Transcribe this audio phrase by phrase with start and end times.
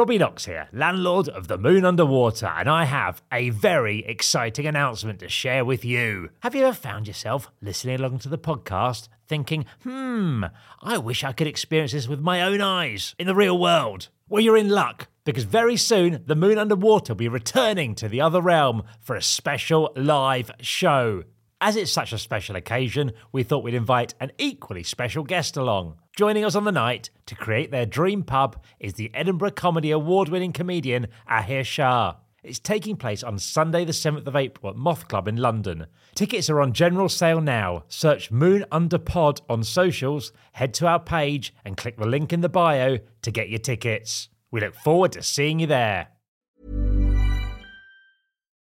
[0.00, 5.18] Robbie Knox here, landlord of the Moon Underwater, and I have a very exciting announcement
[5.18, 6.30] to share with you.
[6.40, 10.44] Have you ever found yourself listening along to the podcast thinking, hmm,
[10.80, 14.08] I wish I could experience this with my own eyes in the real world?
[14.26, 18.22] Well, you're in luck because very soon the Moon Underwater will be returning to the
[18.22, 21.24] other realm for a special live show.
[21.62, 25.96] As it's such a special occasion, we thought we'd invite an equally special guest along.
[26.16, 30.30] Joining us on the night to create their dream pub is the Edinburgh Comedy Award
[30.30, 32.16] winning comedian Ahir Shah.
[32.42, 35.86] It's taking place on Sunday, the 7th of April at Moth Club in London.
[36.14, 37.84] Tickets are on general sale now.
[37.88, 42.40] Search Moon Under Pod on socials, head to our page, and click the link in
[42.40, 44.30] the bio to get your tickets.
[44.50, 46.08] We look forward to seeing you there.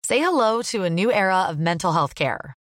[0.06, 2.56] Say hello to a new era of mental health care.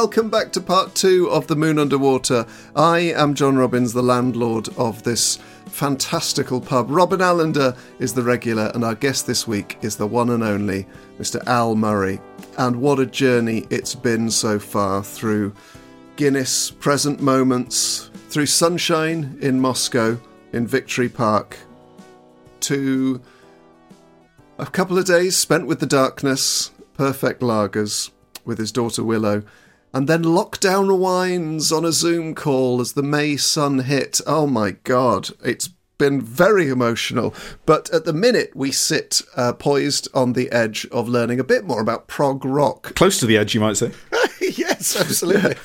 [0.00, 2.46] Welcome back to part two of The Moon Underwater.
[2.74, 6.86] I am John Robbins, the landlord of this fantastical pub.
[6.88, 10.86] Robin Allender is the regular, and our guest this week is the one and only
[11.18, 11.46] Mr.
[11.46, 12.18] Al Murray.
[12.56, 15.52] And what a journey it's been so far through
[16.16, 20.18] Guinness present moments, through sunshine in Moscow,
[20.54, 21.58] in Victory Park,
[22.60, 23.20] to
[24.56, 28.10] a couple of days spent with the darkness, perfect lagers
[28.46, 29.42] with his daughter Willow,
[29.92, 34.20] and then lockdown wines on a Zoom call as the May sun hit.
[34.26, 35.70] Oh my god, it's
[36.00, 37.34] been very emotional.
[37.66, 41.64] But at the minute, we sit uh, poised on the edge of learning a bit
[41.64, 42.94] more about prog rock.
[42.94, 43.92] Close to the edge, you might say.
[44.40, 45.56] yes, absolutely.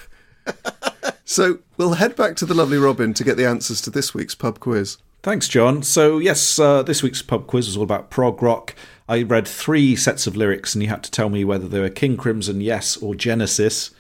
[1.25, 4.35] so we'll head back to the lovely Robin to get the answers to this week's
[4.35, 4.97] pub quiz.
[5.23, 5.81] Thanks, John.
[5.81, 8.75] So, yes, uh, this week's pub quiz was all about prog rock.
[9.07, 11.89] I read three sets of lyrics, and you had to tell me whether they were
[11.89, 13.91] King Crimson, Yes, or Genesis.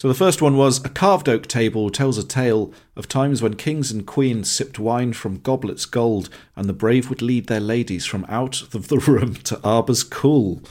[0.00, 3.52] So the first one was A carved oak table tells a tale of times when
[3.56, 8.06] kings and queens sipped wine from goblets gold, and the brave would lead their ladies
[8.06, 10.62] from out of the room to arbours cool.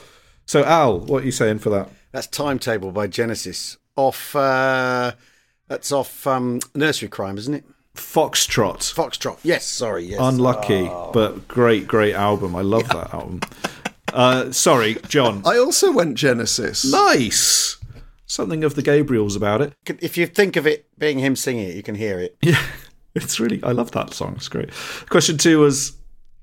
[0.47, 1.89] So, Al, what are you saying for that?
[2.11, 3.77] That's Timetable by Genesis.
[3.95, 5.11] Off, uh,
[5.67, 7.65] that's off um, Nursery Cryme, isn't it?
[7.93, 8.95] Foxtrot.
[8.95, 9.37] Foxtrot.
[9.43, 10.05] Yes, sorry.
[10.05, 10.19] Yes.
[10.19, 12.55] Unlucky, but great, great album.
[12.55, 13.41] I love that album.
[14.11, 15.43] Uh, sorry, John.
[15.45, 16.91] I also went Genesis.
[16.91, 17.78] Nice.
[18.29, 19.73] Something of the Gabriels about it.
[19.87, 22.37] If you think of it being him singing it, you can hear it.
[22.43, 22.61] Yeah,
[23.15, 23.61] it's really.
[23.63, 24.35] I love that song.
[24.35, 24.69] It's great.
[25.09, 25.97] Question two was,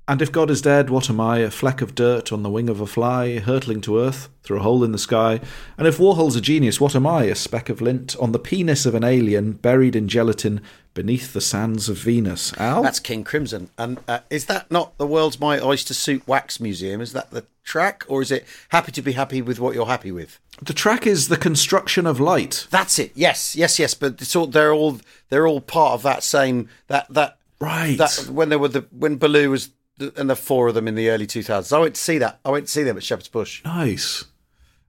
[0.08, 1.38] and if God is dead, what am I?
[1.38, 4.62] A fleck of dirt on the wing of a fly, hurtling to earth through a
[4.62, 5.40] hole in the sky.
[5.76, 7.24] And if Warhol's a genius, what am I?
[7.24, 10.60] A speck of lint on the penis of an alien, buried in gelatin
[10.94, 12.56] beneath the sands of Venus.
[12.56, 13.68] Al, That's King Crimson.
[13.76, 17.00] And uh, is that not the world's My Oyster Suit Wax Museum?
[17.00, 20.12] Is that the track, or is it Happy to be happy with what you're happy
[20.12, 20.38] with?
[20.62, 22.66] the track is the construction of light.
[22.70, 23.12] That's it.
[23.14, 23.92] Yes, yes, yes.
[23.92, 27.96] But it's all, they're all they're all part of that same that that Right.
[27.98, 31.08] that when they were the when Belew was and the four of them in the
[31.10, 31.72] early 2000s.
[31.72, 32.40] I went to see that.
[32.44, 33.62] I went to see them at Shepherd's Bush.
[33.64, 34.24] Nice.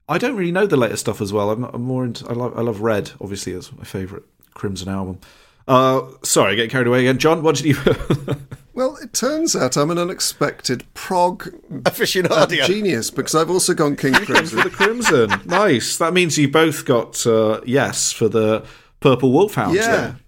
[0.09, 1.51] I don't really know the latest stuff as well.
[1.51, 2.27] I'm, I'm more into.
[2.29, 2.57] I love.
[2.57, 3.11] I love Red.
[3.19, 4.23] Obviously, as my favourite
[4.53, 5.19] Crimson album.
[5.67, 7.17] Uh, sorry, get carried away again.
[7.17, 7.75] John, what did you.
[8.77, 11.45] Well, it turns out I'm an unexpected prog
[11.81, 12.63] Aficionado.
[12.67, 15.31] genius because I've also gone King Crimson for the Crimson.
[15.47, 15.97] nice.
[15.97, 18.63] That means you both got uh, yes for the
[18.99, 19.73] Purple Wolfhound.
[19.73, 19.95] Yeah.
[19.95, 20.19] then.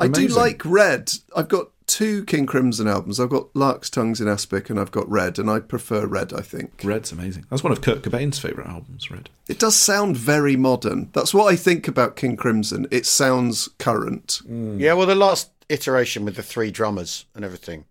[0.00, 1.12] I do like Red.
[1.36, 3.20] I've got two King Crimson albums.
[3.20, 6.40] I've got Lark's Tongues in Aspic and I've got Red, and I prefer Red, I
[6.40, 6.80] think.
[6.82, 7.46] Red's amazing.
[7.50, 9.30] That's one of Kurt Cobain's favourite albums, Red.
[9.48, 11.10] It does sound very modern.
[11.12, 12.86] That's what I think about King Crimson.
[12.90, 14.40] It sounds current.
[14.48, 14.80] Mm.
[14.80, 17.84] Yeah, well, the last iteration with the three drummers and everything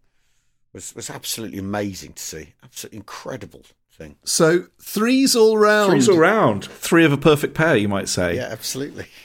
[0.73, 2.53] was was absolutely amazing to see.
[2.63, 4.15] Absolutely incredible thing.
[4.23, 5.91] So, threes all round.
[5.91, 6.65] Three's all round.
[6.65, 8.35] Three of a perfect pair, you might say.
[8.35, 9.07] Yeah, absolutely.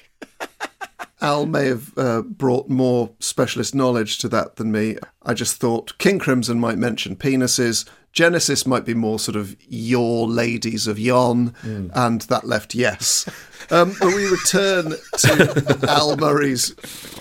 [1.21, 4.97] Al may have uh, brought more specialist knowledge to that than me.
[5.23, 7.89] I just thought King Crimson might mention penises.
[8.13, 11.55] Genesis might be more sort of your ladies of yon,
[11.95, 13.29] and that left yes.
[13.71, 16.75] Um, but we return to Al Murray's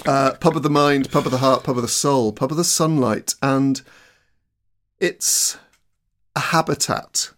[0.06, 2.58] uh, Pub of the Mind, Pub of the Heart, Pub of the Soul, Pub of
[2.58, 3.82] the Sunlight, and
[5.00, 5.58] it's
[6.36, 7.32] a habitat.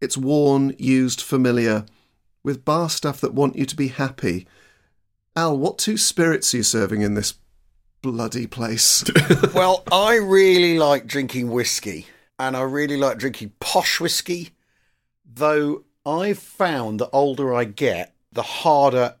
[0.00, 1.86] It's worn, used, familiar,
[2.44, 4.46] with bar staff that want you to be happy.
[5.38, 7.34] Al, what two spirits are you serving in this
[8.02, 9.04] bloody place?
[9.54, 12.06] well, I really like drinking whiskey,
[12.40, 14.50] and I really like drinking posh whiskey.
[15.24, 19.14] Though I've found the older I get, the harder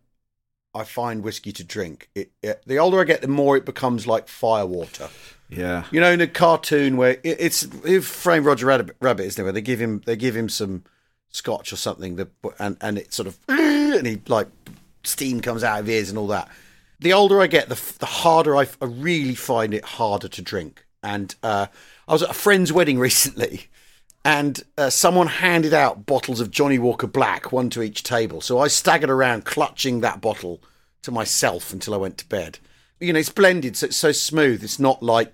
[0.74, 2.10] I find whiskey to drink.
[2.16, 5.10] It, it, the older I get, the more it becomes like firewater.
[5.48, 5.84] Yeah.
[5.92, 9.44] You know, in a cartoon where it, it's if frame Roger Rabbit, Rabbit, isn't it?
[9.44, 10.82] Where they give him they give him some
[11.28, 12.28] scotch or something, that
[12.58, 14.48] and and it sort of and he like
[15.08, 16.48] steam comes out of ears and all that.
[17.00, 20.84] The older I get, the the harder I, really find it harder to drink.
[21.02, 21.66] And uh,
[22.06, 23.66] I was at a friend's wedding recently,
[24.24, 28.40] and uh, someone handed out bottles of Johnnie Walker Black, one to each table.
[28.40, 30.60] So I staggered around clutching that bottle
[31.02, 32.58] to myself until I went to bed.
[33.00, 34.64] You know, it's blended, so it's so smooth.
[34.64, 35.32] It's not like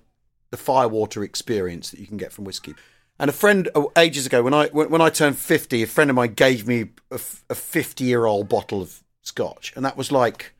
[0.51, 2.75] the firewater experience that you can get from whiskey.
[3.19, 6.09] And a friend oh, ages ago, when I when, when I turned fifty, a friend
[6.09, 10.53] of mine gave me a fifty year old bottle of scotch, and that was like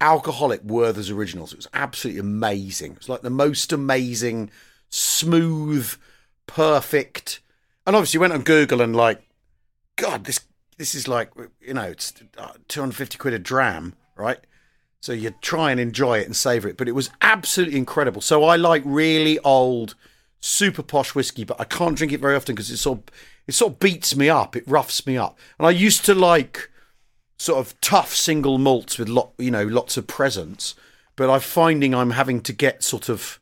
[0.00, 1.52] alcoholic Werther's originals.
[1.52, 2.92] It was absolutely amazing.
[2.92, 4.50] It was like the most amazing,
[4.88, 5.92] smooth,
[6.46, 7.40] perfect.
[7.86, 9.22] And obviously, went on Google and like,
[9.96, 10.40] God, this
[10.76, 11.30] this is like
[11.60, 14.38] you know, it's uh, two hundred fifty quid a dram, right?
[15.00, 18.20] So you try and enjoy it and savor it, but it was absolutely incredible.
[18.20, 19.94] So I like really old,
[20.40, 23.04] super posh whiskey, but I can't drink it very often because it sort of,
[23.46, 24.56] it sort of beats me up.
[24.56, 25.38] It roughs me up.
[25.58, 26.68] And I used to like
[27.38, 30.74] sort of tough single malts with lot, you know, lots of presence.
[31.16, 33.40] But I'm finding I'm having to get sort of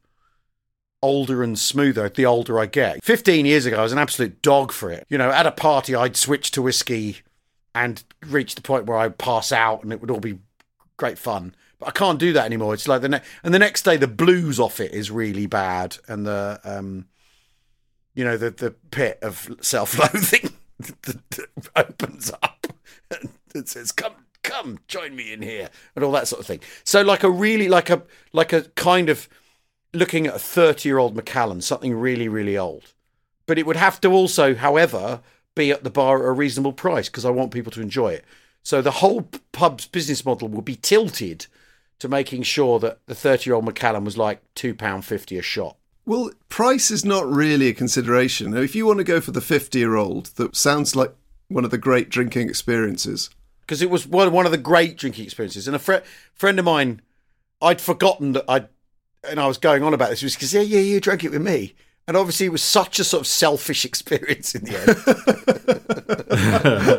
[1.03, 3.05] older and smoother the older I get.
[3.05, 5.07] 15 years ago, I was an absolute dog for it.
[5.09, 7.19] You know, at a party, I'd switch to whiskey
[7.75, 10.39] and reach the point where I'd pass out and it would all be
[10.97, 11.55] great fun.
[11.79, 12.73] But I can't do that anymore.
[12.73, 16.27] It's like the and the next day the blues off it is really bad, and
[16.27, 17.05] the um,
[18.15, 20.55] you know the the pit of self-loathing
[21.77, 22.67] opens up
[23.57, 26.61] it says, "Come, come, join me in here," and all that sort of thing.
[26.85, 29.29] So like a really like a like a kind of
[29.93, 32.93] looking at a thirty-year-old Macallan, something really really old,
[33.47, 35.21] but it would have to also, however,
[35.55, 38.25] be at the bar at a reasonable price because I want people to enjoy it.
[38.63, 41.47] So the whole pub's business model would be tilted
[41.99, 45.77] to making sure that the 30 year old Macallan was like £2.50 a shot.
[46.05, 48.53] Well, price is not really a consideration.
[48.53, 51.15] Now, If you want to go for the 50 year old, that sounds like
[51.49, 53.31] one of the great drinking experiences.
[53.67, 55.67] Because it was one, one of the great drinking experiences.
[55.67, 56.01] And a fri
[56.33, 57.03] friend of mine,
[57.61, 58.69] I'd forgotten that I'd,
[59.29, 61.43] and I was going on about this, was because, yeah, yeah, you drank it with
[61.43, 61.75] me.
[62.09, 64.91] And obviously, it was such a sort of selfish experience in the end.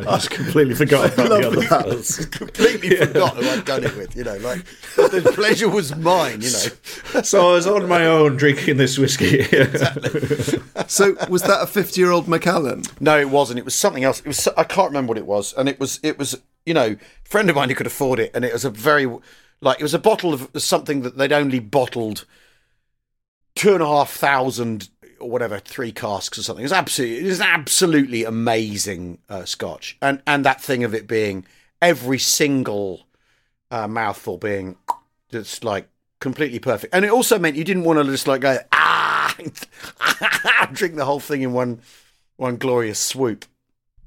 [0.08, 2.26] I just completely forgot about the other fellas.
[2.26, 4.64] Completely forgot who I'd done it with, you know, like
[4.96, 7.22] the pleasure was mine, you know.
[7.22, 9.40] So I was on my own drinking this whiskey.
[9.40, 10.60] Exactly.
[10.88, 12.84] so, was that a 50 year old Macallan?
[13.00, 13.60] No, it wasn't.
[13.60, 14.20] It was something else.
[14.20, 16.36] It was I can't remember what it was, and it was it was
[16.66, 19.08] you know a friend of mine who could afford it, and it was a very
[19.62, 22.26] like it was a bottle of something that they'd only bottled
[23.56, 24.88] two and a half thousand or
[25.20, 26.64] whatever three casks or something.
[26.64, 31.08] It's absolutely it was an absolutely amazing uh, scotch, and and that thing of it
[31.08, 31.46] being
[31.82, 33.08] every single
[33.72, 34.78] uh, mouthful being
[35.32, 38.58] just like completely perfect, and it also meant you didn't want to just like go
[38.72, 39.36] ah
[40.72, 41.82] drink the whole thing in one
[42.36, 43.46] one glorious swoop.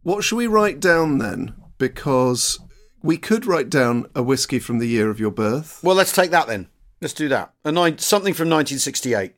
[0.02, 1.54] What should we write down then?
[1.78, 2.58] Because
[3.02, 6.30] we could write down a whiskey from the year of your birth, Well, let's take
[6.30, 6.68] that then.
[7.00, 7.52] Let's do that.
[7.64, 9.34] A nine, something from 1968.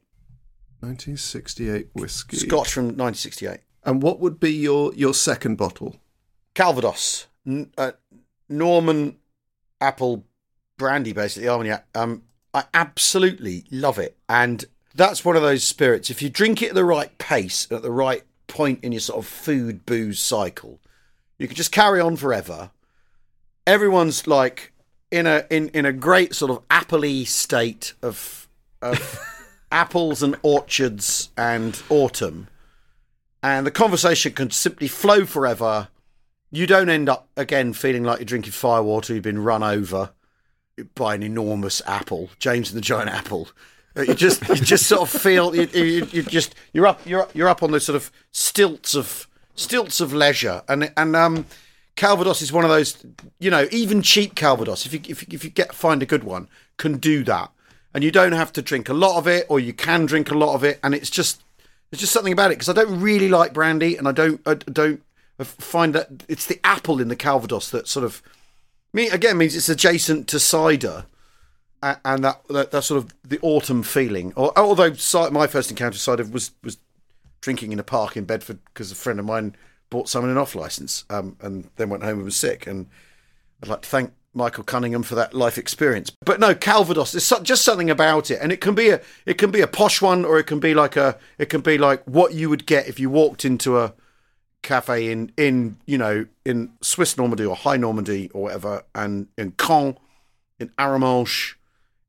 [0.83, 2.37] 1968 whiskey.
[2.37, 3.61] Scotch from 1968.
[3.85, 5.97] And what would be your, your second bottle?
[6.55, 7.27] Calvados.
[7.47, 7.93] N- uh,
[8.49, 9.17] Norman
[9.81, 10.25] apple
[10.77, 11.49] brandy, basically.
[11.49, 11.87] Armagnac.
[11.95, 12.23] Um,
[12.53, 14.17] I absolutely love it.
[14.29, 16.11] And that's one of those spirits.
[16.11, 19.21] If you drink it at the right pace, at the right point in your sort
[19.21, 20.81] of food booze cycle,
[21.39, 22.71] you can just carry on forever.
[23.67, 24.73] Everyone's like
[25.11, 28.49] in a in, in a great sort of appley state of
[28.81, 29.21] of
[29.73, 32.49] apples and orchards and autumn.
[33.43, 35.89] And the conversation can simply flow forever.
[36.53, 40.11] You don't end up again feeling like you're drinking firewater, you've been run over
[40.95, 43.49] by an enormous apple, James and the Giant Apple.
[43.97, 47.23] Uh, You just you just sort of feel you, you, you just you're up you're
[47.23, 51.45] up, you're up on the sort of stilts of stilts of leisure and and um
[51.95, 53.05] Calvados is one of those
[53.39, 56.25] you know even cheap Calvados if you if you, if you get find a good
[56.25, 56.49] one
[56.79, 57.51] can do that
[57.95, 60.39] and you don't have to drink a lot of it or you can drink a
[60.39, 61.43] lot of it and it's just
[61.91, 64.55] there's just something about it because I don't really like brandy and I don't I
[64.55, 65.03] don't
[65.43, 68.23] find that it's the apple in the Calvados that sort of
[68.93, 71.07] me again means it's adjacent to cider
[71.83, 74.33] and that, that that sort of the autumn feeling.
[74.37, 74.95] Or, although
[75.31, 76.79] my first encounter with cider was was
[77.41, 79.57] drinking in a park in Bedford because a friend of mine
[79.91, 82.67] bought some in an off license, um, and then went home and was sick.
[82.67, 82.87] And
[83.63, 86.11] I'd like to thank Michael Cunningham for that life experience.
[86.25, 87.13] But no, Calvados.
[87.13, 89.67] There's so- just something about it, and it can be a it can be a
[89.67, 92.67] posh one, or it can be like a it can be like what you would
[92.67, 93.93] get if you walked into a
[94.63, 99.53] cafe in in you know in Swiss Normandy or High Normandy or whatever, and in
[99.53, 99.99] Caen,
[100.59, 101.55] in Arromanches,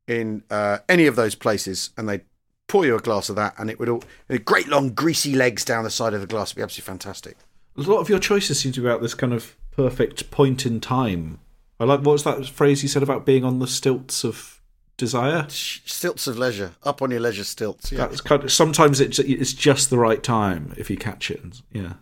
[0.08, 2.22] in uh, any of those places, and they
[2.68, 4.04] pour you a glass of that, and it would all
[4.46, 7.38] great long greasy legs down the side of the glass would be absolutely fantastic.
[7.76, 10.80] A lot of your choices seem to be about this kind of perfect point in
[10.80, 11.40] time.
[11.80, 14.62] I like what was that phrase you said about being on the stilts of
[14.98, 15.46] desire?
[15.50, 17.92] Stilts of leisure, up on your leisure stilts.
[17.92, 18.08] Yeah.
[18.24, 21.42] Kind of, sometimes it's it's just the right time if you catch it.
[21.72, 21.94] Yeah.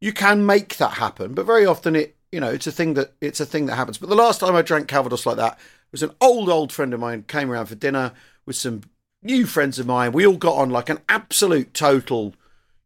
[0.00, 3.12] you can make that happen, but very often it, you know, it's a thing that
[3.20, 3.98] it's a thing that happens.
[3.98, 5.58] But the last time I drank Calvados like that
[5.92, 8.12] was an old old friend of mine came around for dinner
[8.46, 8.82] with some
[9.22, 10.12] new friends of mine.
[10.12, 12.34] We all got on like an absolute total,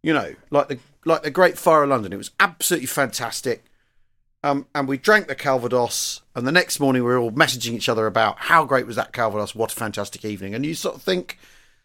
[0.02, 2.12] you know, like the like the Great Fire of London.
[2.12, 3.64] It was absolutely fantastic.
[4.46, 7.88] Um, and we drank the Calvados, and the next morning we were all messaging each
[7.88, 10.54] other about how great was that Calvados, what a fantastic evening.
[10.54, 11.36] And you sort of think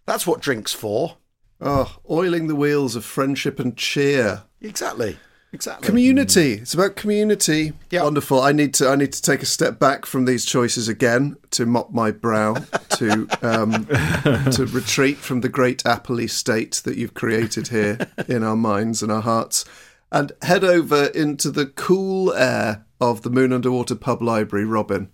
[0.06, 1.18] that's what drinks for.
[1.60, 4.44] Oh, oiling the wheels of friendship and cheer.
[4.62, 5.18] Exactly.
[5.54, 5.88] Exactly.
[5.88, 6.54] Community.
[6.54, 7.74] It's about community.
[7.90, 8.04] Yeah.
[8.04, 8.40] Wonderful.
[8.40, 8.88] I need to.
[8.88, 12.54] I need to take a step back from these choices again to mop my brow,
[12.98, 13.86] to um,
[14.52, 19.12] to retreat from the great appley state that you've created here in our minds and
[19.12, 19.66] our hearts,
[20.12, 24.66] and head over into the cool air of the Moon Underwater Pub Library.
[24.66, 25.10] Robin.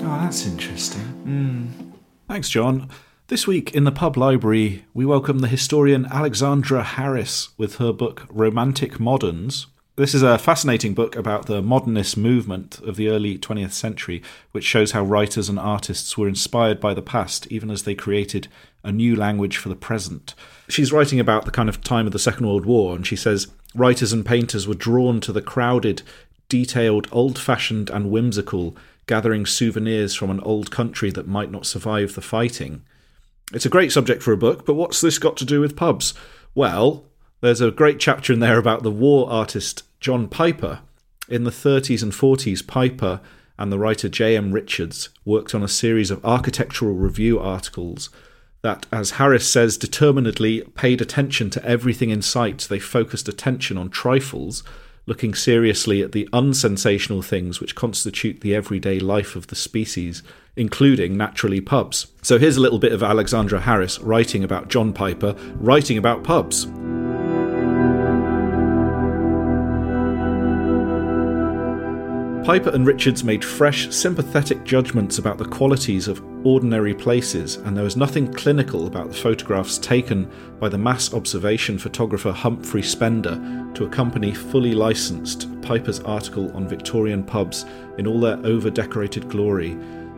[0.00, 1.00] Oh, that's interesting.
[1.00, 1.66] Hmm.
[2.28, 2.90] Thanks, John.
[3.28, 8.26] This week in the pub library, we welcome the historian Alexandra Harris with her book
[8.30, 9.66] Romantic Moderns.
[9.98, 14.62] This is a fascinating book about the modernist movement of the early 20th century, which
[14.62, 18.46] shows how writers and artists were inspired by the past even as they created
[18.84, 20.36] a new language for the present.
[20.68, 23.48] She's writing about the kind of time of the Second World War, and she says
[23.74, 26.02] writers and painters were drawn to the crowded,
[26.48, 28.76] detailed, old fashioned, and whimsical,
[29.08, 32.82] gathering souvenirs from an old country that might not survive the fighting.
[33.52, 36.14] It's a great subject for a book, but what's this got to do with pubs?
[36.54, 37.04] Well,
[37.40, 40.80] there's a great chapter in there about the war artist John Piper.
[41.28, 43.20] In the 30s and 40s, Piper
[43.58, 44.52] and the writer J.M.
[44.52, 48.08] Richards worked on a series of architectural review articles
[48.62, 52.66] that, as Harris says, determinedly paid attention to everything in sight.
[52.70, 54.62] They focused attention on trifles,
[55.06, 60.22] looking seriously at the unsensational things which constitute the everyday life of the species,
[60.56, 62.06] including naturally pubs.
[62.22, 66.68] So here's a little bit of Alexandra Harris writing about John Piper, writing about pubs.
[72.48, 77.84] Piper and Richards made fresh, sympathetic judgments about the qualities of ordinary places, and there
[77.84, 80.26] was nothing clinical about the photographs taken
[80.58, 83.34] by the mass observation photographer Humphrey Spender
[83.74, 87.66] to accompany fully licensed Piper's article on Victorian pubs
[87.98, 89.76] in all their over decorated glory.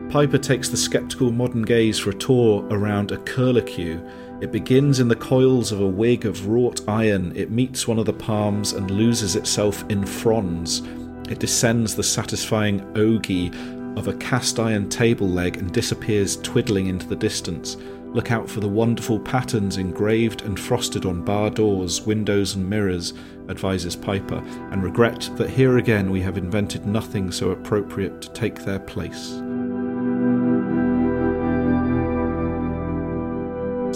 [0.08, 4.08] Piper takes the sceptical modern gaze for a tour around a curlicue.
[4.40, 8.06] It begins in the coils of a wig of wrought iron, it meets one of
[8.06, 10.82] the palms and loses itself in fronds.
[11.30, 13.54] It descends the satisfying ogee
[13.96, 17.76] of a cast iron table leg and disappears twiddling into the distance.
[18.06, 23.14] Look out for the wonderful patterns engraved and frosted on bar doors, windows, and mirrors,
[23.48, 28.64] advises Piper, and regret that here again we have invented nothing so appropriate to take
[28.64, 29.28] their place.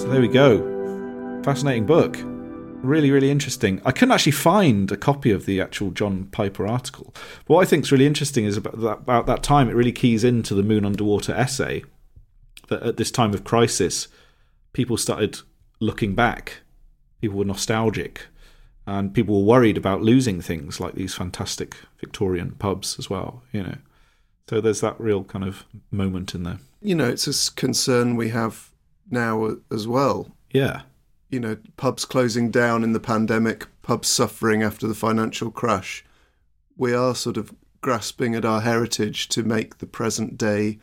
[0.01, 1.43] So there we go.
[1.43, 2.17] Fascinating book.
[2.85, 3.81] Really, really interesting.
[3.87, 7.15] I couldn't actually find a copy of the actual John Piper article.
[7.47, 9.91] But what I think is really interesting is about that, about that time, it really
[9.91, 11.83] keys into the Moon Underwater essay
[12.69, 14.09] that at this time of crisis,
[14.75, 15.39] people started
[15.81, 16.61] looking back.
[17.23, 18.27] People were nostalgic
[18.87, 23.63] and people were worried about losing things like these fantastic Victorian pubs as well, you
[23.63, 23.79] know.
[24.51, 26.59] So there's that real kind of moment in there.
[26.83, 28.69] You know, it's a concern we have
[29.11, 30.37] now as well.
[30.51, 30.83] Yeah.
[31.35, 36.05] You know, pubs closing down in the pandemic, pubs suffering after the financial crash.
[36.77, 40.79] We are sort of grasping at our heritage to make the present day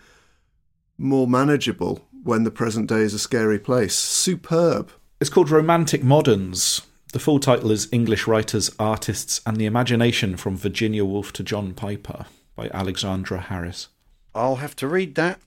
[0.98, 3.96] more manageable when the present day is a scary place.
[3.96, 4.92] Superb.
[5.22, 6.82] It's called Romantic Moderns.
[7.14, 11.74] The full title is English Writers, Artists, and the Imagination from Virginia Woolf to John
[11.74, 12.26] Piper
[12.58, 13.88] by Alexandra Harris.
[14.36, 15.40] I'll have to read that.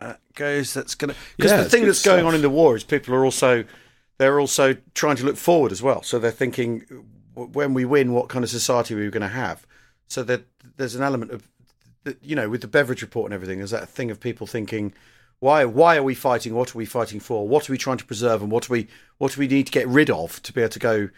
[0.00, 2.28] Uh, goes that's gonna because Yeah, the thing good that's going stuff.
[2.28, 3.64] on in the war is people are also
[4.18, 6.02] they're also trying to look forward as well.
[6.02, 6.84] So they're thinking
[7.34, 9.66] when we win, what kind of society we're going to have.
[10.06, 10.44] So that
[10.76, 11.48] there's an element of
[12.20, 13.58] you know with the Beveridge report and everything.
[13.58, 14.92] There's that thing of people thinking.
[15.40, 16.54] Why, why are we fighting?
[16.54, 17.48] What are we fighting for?
[17.48, 18.86] What are we trying to preserve, and what do we
[19.18, 21.08] what do we need to get rid of to be able to go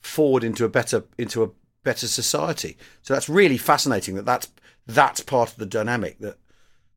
[0.00, 1.50] forward into a better into a
[1.82, 2.76] better society?
[3.00, 4.14] So that's really fascinating.
[4.14, 4.52] That that's
[4.86, 6.36] that's part of the dynamic that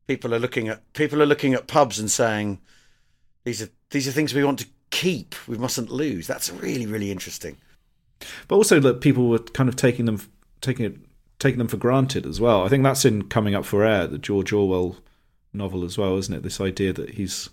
[0.06, 2.60] people are looking at people are looking at pubs and saying
[3.44, 7.10] these are these are things we want to keep we mustn't lose that's really really
[7.10, 7.56] interesting
[8.48, 10.20] But also that people were kind of taking them
[10.60, 10.96] taking it
[11.38, 12.64] taking them for granted as well.
[12.64, 14.96] I think that's in Coming Up for Air, the George Orwell
[15.52, 16.42] novel as well, isn't it?
[16.42, 17.50] This idea that he's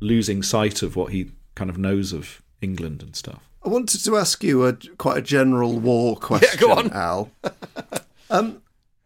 [0.00, 3.42] losing sight of what he kind of knows of England and stuff.
[3.64, 6.92] I wanted to ask you a quite a general war question, yeah, go on.
[6.92, 7.30] Al.
[8.30, 8.62] um,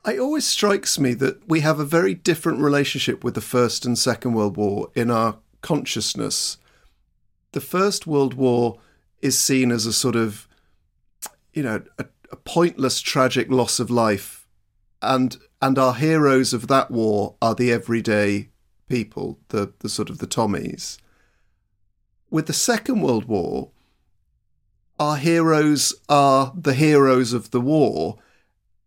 [0.07, 3.99] it always strikes me that we have a very different relationship with the First and
[3.99, 6.59] Second World War in our consciousness.
[7.53, 8.79] The First World War
[9.21, 10.49] is seen as a sort of,
[11.53, 14.47] you know, a, a pointless, tragic loss of life,
[15.03, 18.49] and and our heroes of that war are the everyday
[18.89, 20.99] people, the the sort of the Tommies.
[22.31, 23.71] With the Second World War,
[24.99, 28.19] our heroes are the heroes of the war,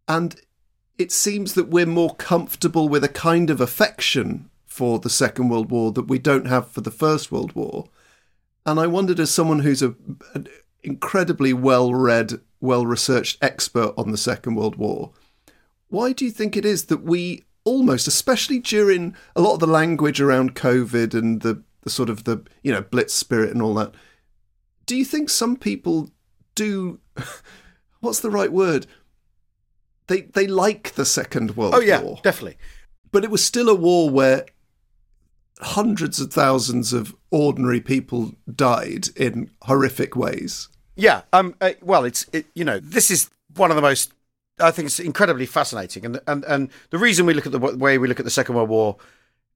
[0.07, 0.39] and
[0.97, 5.69] it seems that we're more comfortable with a kind of affection for the Second World
[5.71, 7.89] War that we don't have for the First World War.
[8.65, 9.95] And I wondered, as someone who's a,
[10.33, 10.47] an
[10.83, 15.11] incredibly well read, well researched expert on the Second World War,
[15.89, 19.67] why do you think it is that we almost, especially during a lot of the
[19.67, 23.73] language around COVID and the, the sort of the, you know, blitz spirit and all
[23.75, 23.93] that,
[24.85, 26.09] do you think some people
[26.55, 26.99] do
[27.99, 28.85] what's the right word
[30.07, 31.81] they they like the second world War.
[31.81, 32.57] oh yeah war definitely
[33.11, 34.45] but it was still a war where
[35.59, 42.25] hundreds of thousands of ordinary people died in horrific ways yeah um uh, well it's
[42.33, 44.11] it, you know this is one of the most
[44.59, 47.97] i think it's incredibly fascinating and and and the reason we look at the way
[47.97, 48.97] we look at the second world war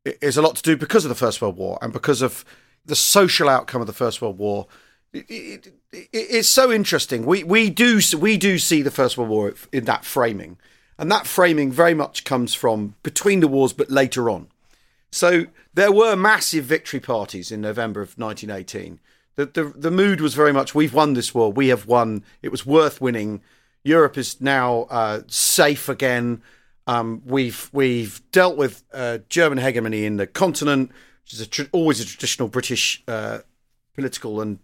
[0.05, 2.45] is a lot to do because of the first world war and because of
[2.85, 4.67] the social outcome of the first world war
[5.13, 7.25] it, it, it, it's so interesting.
[7.25, 10.57] We we do we do see the First World War in that framing,
[10.97, 14.47] and that framing very much comes from between the wars, but later on.
[15.11, 18.99] So there were massive victory parties in November of 1918.
[19.35, 22.23] The, the the mood was very much we've won this war, we have won.
[22.41, 23.41] It was worth winning.
[23.83, 26.41] Europe is now uh, safe again.
[26.87, 30.91] Um, we've we've dealt with uh, German hegemony in the continent,
[31.23, 33.39] which is a tr- always a traditional British uh,
[33.93, 34.59] political and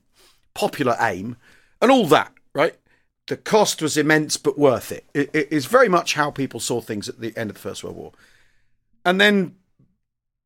[0.56, 1.38] popular aim,
[1.82, 2.34] and all that.
[2.56, 2.75] Right,
[3.27, 5.06] the cost was immense, but worth it.
[5.13, 7.84] It, it is very much how people saw things at the end of the First
[7.84, 8.12] World War,
[9.06, 9.56] and then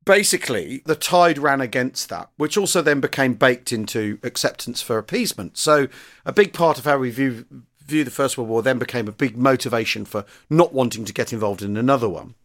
[0.08, 5.58] basically the tide ran against that, which also then became baked into acceptance for appeasement.
[5.58, 5.88] So
[6.26, 7.46] a big part of how we view
[7.86, 11.32] view the First World War then became a big motivation for not wanting to get
[11.32, 12.36] involved in another one.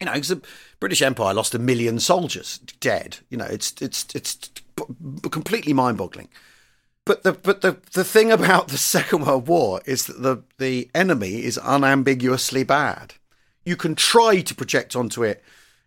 [0.00, 0.40] You know, 'cause the
[0.80, 3.18] British Empire lost a million soldiers dead.
[3.28, 4.50] You know, it's it's it's
[5.30, 6.28] completely mind-boggling.
[7.04, 10.90] But the but the the thing about the Second World War is that the the
[10.94, 13.14] enemy is unambiguously bad.
[13.64, 15.42] You can try to project onto it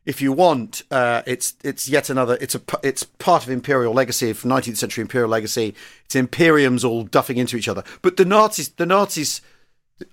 [0.05, 0.83] if you want.
[0.91, 2.37] Uh, it's it's yet another.
[2.39, 5.75] It's a it's part of imperial legacy 19th century imperial legacy.
[6.05, 7.83] It's imperiums all duffing into each other.
[8.01, 9.41] But the Nazis the Nazis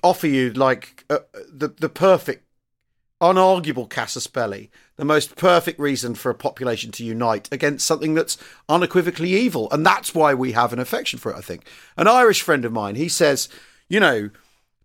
[0.02, 1.18] offer you like uh,
[1.52, 2.46] the the perfect
[3.20, 8.36] unarguable casus belli, the most perfect reason for a population to unite against something that's
[8.68, 9.68] unequivocally evil.
[9.70, 11.64] And that's why we have an affection for it, I think.
[11.96, 13.48] An Irish friend of mine, he says,
[13.88, 14.30] you know,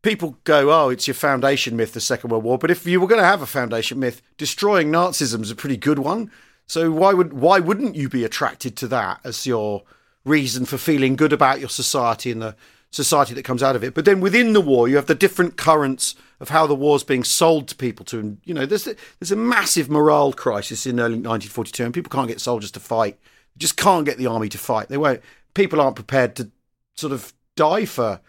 [0.08, 2.58] people go, oh, it's your foundation myth, the Second World War.
[2.58, 5.76] But if you were going to have a foundation myth, destroying Nazism is a pretty
[5.76, 6.32] good one.
[6.66, 9.84] So why would why wouldn't you be attracted to that as your
[10.24, 12.56] reason for feeling good about your society and the
[12.90, 13.94] society that comes out of it.
[13.94, 17.26] But then within the war, you have the different currents of how the war's being
[17.26, 18.06] sold to people.
[18.06, 22.30] To you know, there's there's a massive morale crisis in early 1942, and people can't
[22.30, 23.20] get soldiers to fight.
[23.56, 24.88] They just can't get the army to fight.
[24.88, 25.22] They won't.
[25.54, 26.50] People aren't prepared to
[26.96, 28.22] sort of die for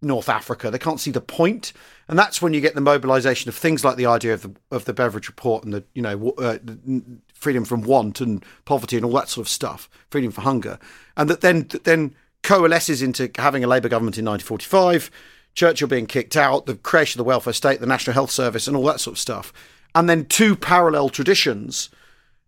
[0.00, 0.70] North Africa.
[0.70, 1.72] They can't see the point,
[2.06, 4.84] and that's when you get the mobilisation of things like the idea of the of
[4.84, 6.58] the Beveridge Report and the you know uh,
[7.34, 10.78] freedom from want and poverty and all that sort of stuff, freedom for hunger,
[11.16, 15.10] and that then then coalesces into having a Labour government in 1945.
[15.54, 18.76] Churchill being kicked out, the creation of the welfare state, the National Health Service, and
[18.76, 19.52] all that sort of stuff,
[19.94, 21.90] and then two parallel traditions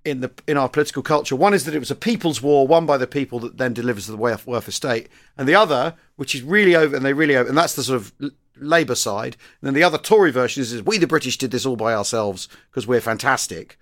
[0.04, 1.36] in the in our political culture.
[1.36, 4.06] One is that it was a people's war, won by the people, that then delivers
[4.06, 7.58] the welfare state, and the other, which is really over, and they really over, and
[7.58, 8.12] that's the sort of
[8.56, 9.36] Labour side.
[9.60, 11.94] And then the other Tory version is, is we the British did this all by
[11.94, 13.78] ourselves because we're fantastic,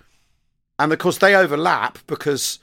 [0.79, 2.59] and of course they overlap because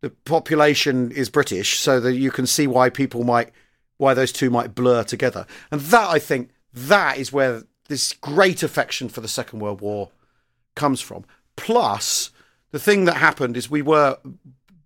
[0.00, 3.50] the population is British, so that you can see why people might
[3.96, 8.62] why those two might blur together, and that I think that is where this great
[8.62, 10.10] affection for the Second World War
[10.74, 11.24] comes from.
[11.56, 12.30] Plus
[12.70, 14.18] the thing that happened is we were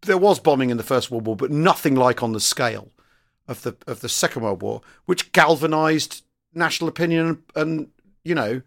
[0.03, 2.91] there was bombing in the First World War, but nothing like on the scale
[3.49, 7.89] of the of the Second World War, which galvanised national opinion and, and
[8.25, 8.63] you know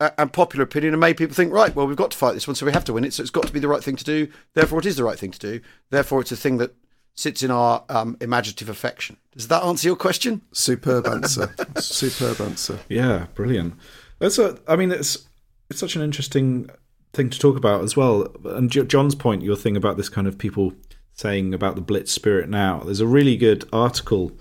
[0.00, 2.54] and popular opinion and made people think, right, well, we've got to fight this one,
[2.54, 3.12] so we have to win it.
[3.12, 4.28] So it's got to be the right thing to do.
[4.54, 5.60] Therefore, it is the right thing to do.
[5.90, 6.74] Therefore, it's a thing that
[7.16, 9.16] sits in our um, imaginative affection.
[9.32, 10.42] Does that answer your question?
[10.52, 11.52] Superb answer.
[11.78, 12.78] Superb answer.
[12.88, 13.74] Yeah, brilliant.
[14.20, 14.58] That's a.
[14.68, 15.26] I mean, it's
[15.68, 16.70] it's such an interesting
[17.12, 18.28] thing to talk about as well.
[18.44, 20.72] And John's point, your thing about this kind of people
[21.14, 22.80] saying about the Blitz spirit now.
[22.80, 24.32] There's a really good article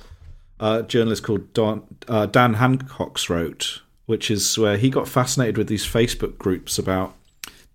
[0.60, 5.58] uh, a journalist called Don, uh, Dan Hancox wrote, which is where he got fascinated
[5.58, 7.14] with these Facebook groups about.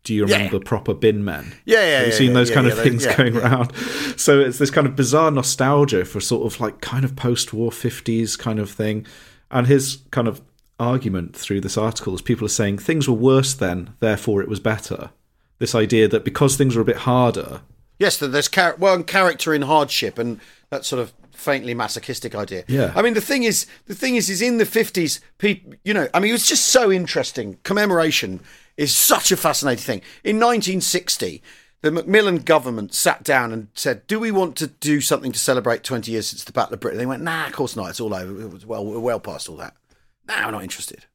[0.05, 0.62] Do you remember yeah.
[0.64, 1.55] proper bin men?
[1.64, 1.98] Yeah, yeah.
[1.98, 3.72] Have you yeah, seen yeah, those kind of things going around?
[4.16, 8.37] So it's this kind of bizarre nostalgia for sort of like kind of post-war fifties
[8.37, 9.07] kind of thing,
[9.52, 10.42] and his kind of
[10.83, 14.61] argument through this article is people are saying things were worse then, therefore it was
[14.61, 15.11] better.
[15.59, 17.61] This idea that because things were a bit harder,
[18.03, 20.40] Yes, that there's char- one character in hardship, and
[20.71, 22.64] that sort of faintly masochistic idea.
[22.66, 22.92] Yeah.
[22.97, 26.09] I mean, the thing is, the thing is, is in the fifties, people, you know,
[26.12, 27.59] I mean, it was just so interesting.
[27.62, 28.40] Commemoration
[28.77, 30.03] is such a fascinating thing.
[30.25, 31.42] In 1960,
[31.83, 35.85] the Macmillan government sat down and said, "Do we want to do something to celebrate
[35.85, 37.90] 20 years since the Battle of Britain?" They went, "Nah, of course not.
[37.90, 38.40] It's all over.
[38.40, 39.77] It was well, we're well past all that.
[40.26, 41.06] Nah, we're not interested."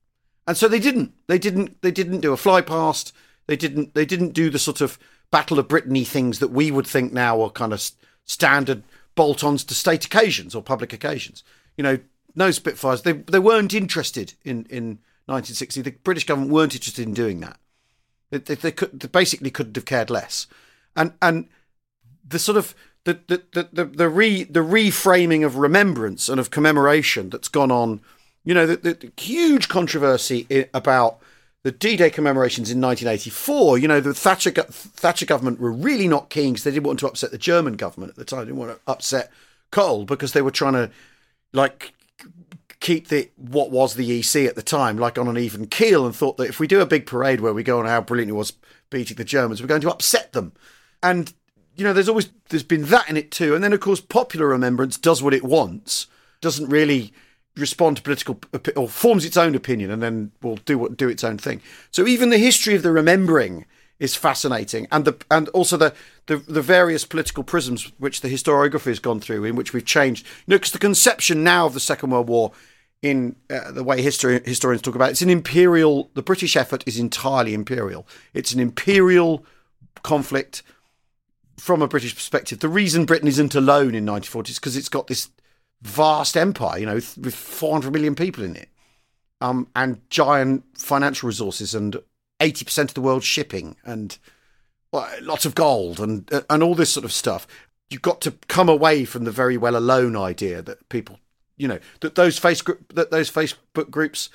[0.47, 1.13] And so they didn't.
[1.27, 1.81] They didn't.
[1.81, 3.13] They didn't do a fly past.
[3.47, 3.93] They didn't.
[3.93, 4.97] They didn't do the sort of
[5.29, 7.83] Battle of Britain things that we would think now are kind of
[8.23, 8.83] standard
[9.15, 11.43] bolt-ons to state occasions or public occasions.
[11.75, 11.99] You know,
[12.35, 13.01] no Spitfires.
[13.01, 15.81] They they weren't interested in in 1960.
[15.81, 17.59] The British government weren't interested in doing that.
[18.29, 20.47] They, they, they could they basically couldn't have cared less.
[20.95, 21.49] And and
[22.25, 26.51] the sort of the the the the, the re the reframing of remembrance and of
[26.51, 28.01] commemoration that's gone on.
[28.47, 31.17] You know, the, the, the huge controversy about
[31.63, 33.77] the D-Day commemorations in 1984.
[33.77, 37.07] You know, the Thatcher Thatcher government were really not keen because they didn't want to
[37.07, 38.39] upset the German government at the time.
[38.39, 39.33] They didn't want to upset
[39.69, 40.89] Kohl because they were trying to
[41.51, 41.91] like
[42.79, 46.15] keep the what was the EC at the time like on an even keel and
[46.15, 48.33] thought that if we do a big parade where we go on how brilliant it
[48.33, 48.53] was
[48.89, 50.53] beating the Germans, we're going to upset them.
[51.03, 51.33] And
[51.75, 53.55] you know, there's always there's been that in it too.
[53.55, 56.07] And then of course, popular remembrance does what it wants,
[56.39, 57.11] doesn't really
[57.57, 58.39] respond to political
[58.75, 61.61] or forms its own opinion, and then will do what do its own thing.
[61.91, 63.65] So even the history of the remembering
[63.99, 65.93] is fascinating, and the and also the
[66.27, 70.25] the, the various political prisms which the historiography has gone through, in which we've changed.
[70.25, 72.51] You know, because the conception now of the Second World War
[73.01, 76.09] in uh, the way history, historians talk about it, it's an imperial.
[76.13, 78.07] The British effort is entirely imperial.
[78.33, 79.45] It's an imperial
[80.03, 80.63] conflict
[81.57, 82.59] from a British perspective.
[82.59, 85.29] The reason Britain isn't alone in 1940 is because it's got this
[85.81, 88.69] vast empire, you know, th- with 400 million people in it,
[89.41, 91.97] um, and giant financial resources, and
[92.39, 94.17] 80% of the world's shipping, and
[94.91, 97.47] well, lots of gold, and uh, and all this sort of stuff.
[97.89, 101.19] You've got to come away from the very well alone idea that people,
[101.55, 104.29] you know, that those face group, that those Facebook groups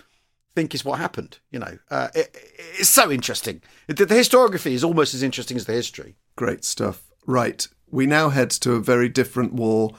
[0.54, 1.38] think is what happened.
[1.50, 2.36] You know, uh, it,
[2.78, 3.62] it's so interesting.
[3.88, 6.16] The, the historiography is almost as interesting as the history.
[6.36, 7.02] Great stuff.
[7.26, 7.66] Right.
[7.90, 9.92] We now head to a very different war.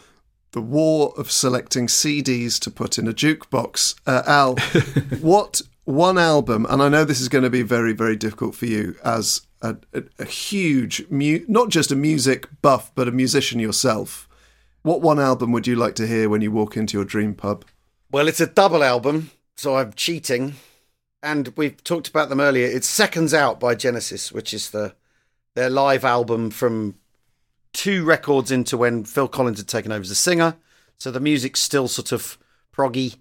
[0.53, 3.95] The war of selecting CDs to put in a jukebox.
[4.05, 4.55] Uh, Al,
[5.19, 8.67] what one album, and I know this is going to be very, very difficult for
[8.67, 13.59] you as a, a, a huge, mu- not just a music buff, but a musician
[13.59, 14.29] yourself.
[14.83, 17.65] What one album would you like to hear when you walk into your dream pub?
[18.11, 20.55] Well, it's a double album, so I'm cheating.
[21.23, 22.67] And we've talked about them earlier.
[22.67, 24.93] It's Seconds Out by Genesis, which is the
[25.55, 26.95] their live album from
[27.73, 30.55] two records into when Phil Collins had taken over as a singer.
[30.97, 32.37] So the music's still sort of
[32.75, 33.17] proggy,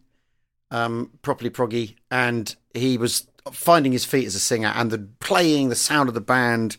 [0.70, 5.68] um, properly proggy, and he was finding his feet as a singer and the playing,
[5.68, 6.76] the sound of the band.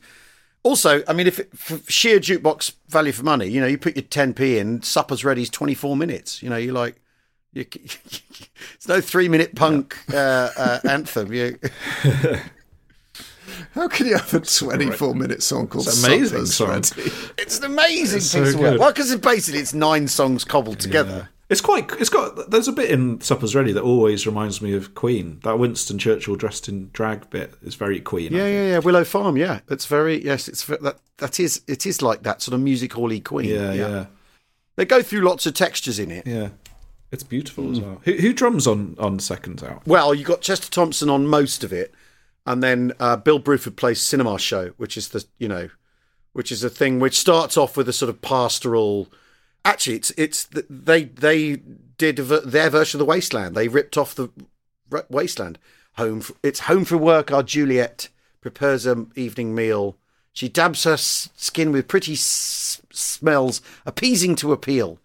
[0.64, 3.98] Also, I mean, if it, for sheer jukebox value for money, you know, you put
[3.98, 6.42] your 10p in, supper's ready is 24 minutes.
[6.42, 7.02] You know, you're like,
[7.52, 11.34] you, it's no three minute punk uh, uh, anthem.
[11.34, 11.60] You,
[13.74, 17.04] How can you have a 24 minute song called It's amazing Supper's song.
[17.06, 17.16] Ready?
[17.38, 18.72] it's an amazing It's piece so of work.
[18.74, 18.80] good.
[18.80, 21.30] Well, because it's basically it's nine songs cobbled together.
[21.50, 21.92] It's quite.
[22.00, 22.50] It's got.
[22.50, 25.40] There's a bit in Supper's Ready that always reminds me of Queen.
[25.44, 28.34] That Winston Churchill dressed in drag bit is very Queen.
[28.34, 28.80] Yeah, yeah, yeah.
[28.80, 29.38] Willow Farm.
[29.38, 30.48] Yeah, it's very yes.
[30.48, 33.50] It's that that is it is like that sort of music hally Queen.
[33.50, 34.06] yeah, yeah,
[34.78, 36.26] They go through lots of textures in it.
[36.26, 36.50] yeah.
[37.12, 37.86] It's beautiful as hmm.
[37.86, 38.02] well.
[38.06, 39.86] Who, who drums on on Seconds Out?
[39.86, 41.94] Well, you got Chester Thompson on most of it,
[42.46, 45.70] and then uh, Bill Bruford plays Cinema Show, which is the you know,
[46.34, 49.08] which is a thing which starts off with a sort of pastoral.
[49.66, 51.58] Actually, it's it's th- they they
[51.98, 53.56] did their version of the Wasteland.
[53.56, 54.30] They ripped off the
[55.10, 55.58] Wasteland.
[55.98, 57.32] Home, f it's home from work.
[57.32, 58.10] Our Juliet
[58.42, 59.96] prepares an evening meal.
[60.34, 65.00] She dabs her skin with pretty s- smells, appeasing to appeal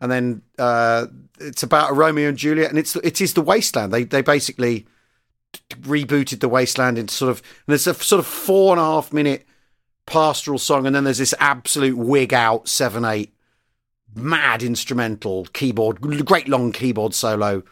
[0.00, 1.06] and then uh,
[1.40, 3.92] it's about Romeo and Juliet, and it's it is the Wasteland.
[3.92, 4.86] They they basically
[5.82, 9.12] rebooted the Wasteland into sort of and there's a sort of four and a half
[9.12, 9.46] minute
[10.06, 13.34] pastoral song, and then there's this absolute wig out seven eight
[14.14, 17.62] mad instrumental keyboard, great long keyboard solo,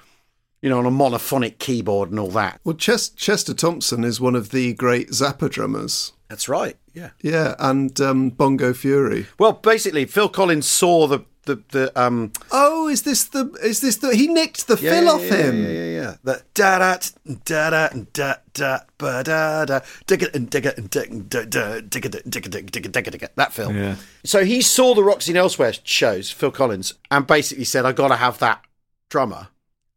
[0.62, 2.61] you know, on a monophonic keyboard and all that.
[2.65, 6.12] Well, Ches- Chester Thompson is one of the great Zappa drummers.
[6.29, 6.77] That's right.
[6.93, 7.11] Yeah.
[7.23, 9.27] Yeah, and um, Bongo Fury.
[9.39, 13.51] Well, basically, Phil Collins saw the the the um Oh, is this the?
[13.63, 14.15] Is this the?
[14.15, 15.63] He nicked the fill off yeah, him.
[15.63, 16.15] Yeah, yeah, yeah.
[16.23, 16.99] The da da
[17.45, 22.91] da da da da ba da da digga and digga and digga digga digga digga
[22.91, 23.77] digga digga that film.
[23.77, 23.97] Yeah.
[24.25, 28.09] So he saw the Roxy and Elsewhere shows, Phil Collins, and basically said, "I got
[28.09, 28.63] to have that
[29.09, 29.49] drummer."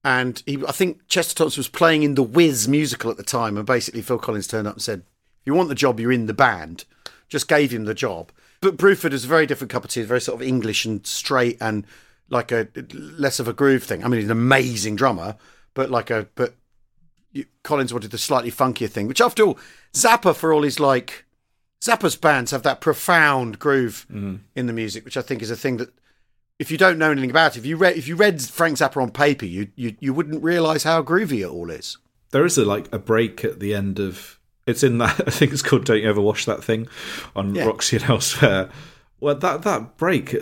[0.03, 3.57] And he, I think Chester Thompson was playing in the Wiz musical at the time,
[3.57, 6.27] and basically Phil Collins turned up and said, "If you want the job, you're in
[6.27, 6.85] the band."
[7.27, 8.31] Just gave him the job.
[8.61, 11.57] But Bruford is a very different cup of tea, very sort of English and straight
[11.61, 11.85] and
[12.29, 14.03] like a less of a groove thing.
[14.03, 15.35] I mean, he's an amazing drummer,
[15.73, 16.55] but like a but
[17.31, 19.07] you, Collins wanted the slightly funkier thing.
[19.07, 19.59] Which, after all,
[19.93, 21.25] Zappa for all his like
[21.81, 24.37] Zappa's bands have that profound groove mm-hmm.
[24.55, 25.93] in the music, which I think is a thing that
[26.59, 29.01] if you don't know anything about it, if you read if you read Frank Zappa
[29.01, 31.97] on paper, you you, you wouldn't realise how groovy it all is.
[32.31, 34.38] There is a like a break at the end of.
[34.69, 35.21] It's in that.
[35.27, 36.87] I think it's called "Don't You Ever Wash That Thing"
[37.35, 37.65] on Yeah.
[37.65, 38.69] Roxy and elsewhere.
[39.19, 40.39] Well, that that break uh,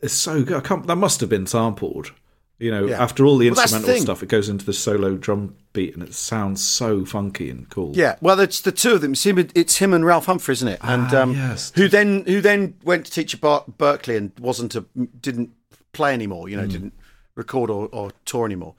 [0.00, 0.56] is so good.
[0.56, 2.12] I can't, that must have been sampled.
[2.58, 3.02] You know, Yeah.
[3.02, 5.92] after all the Well, that's the instrumental stuff, it goes into the solo drum beat,
[5.94, 7.92] and it sounds so funky and cool.
[7.96, 9.12] Yeah, well, it's the two of them.
[9.12, 10.78] It's him, it's him and Ralph Humphrey, isn't it?
[10.82, 11.72] And Ah, um, yes.
[11.74, 14.84] who then who then went to teach at Bar- Berkeley and wasn't a
[15.20, 15.50] didn't
[15.92, 16.48] play anymore.
[16.48, 16.94] You know, didn't
[17.34, 18.74] record or, or tour anymore.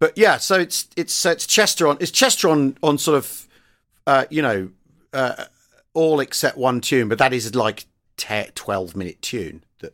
[0.00, 3.46] But yeah, so it's it's so it's Chester on it's Chester on on sort of
[4.08, 4.70] uh, you know
[5.12, 5.44] uh,
[5.92, 9.92] all except one tune, but that is like 10, 12 minute tune that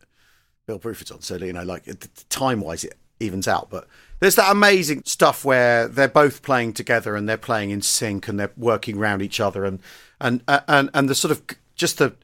[0.65, 1.21] Bill Bruford's on.
[1.21, 1.83] So you know, like
[2.29, 3.69] time wise, it evens out.
[3.69, 3.87] But
[4.19, 8.39] there's that amazing stuff where they're both playing together and they're playing in sync and
[8.39, 9.79] they're working around each other and
[10.21, 11.43] and uh, and and the sort of
[11.75, 12.15] just the.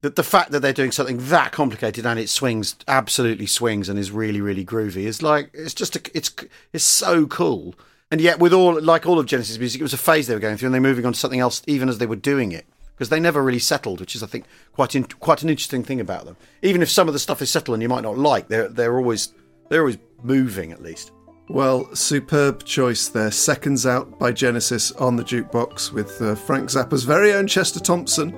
[0.00, 3.98] The, the fact that they're doing something that complicated and it swings absolutely swings and
[3.98, 6.32] is really really groovy is like it's just a, it's
[6.72, 7.74] it's so cool
[8.10, 10.40] and yet with all like all of Genesis music it was a phase they were
[10.40, 12.66] going through and they're moving on to something else even as they were doing it
[12.94, 16.00] because they never really settled which is I think quite in, quite an interesting thing
[16.00, 18.48] about them even if some of the stuff is settle and you might not like
[18.48, 19.32] they're they're always
[19.68, 21.12] they're always moving at least
[21.50, 23.30] Well, superb choice there.
[23.30, 28.34] Seconds Out by Genesis on the jukebox with uh, Frank Zappa's very own Chester Thompson.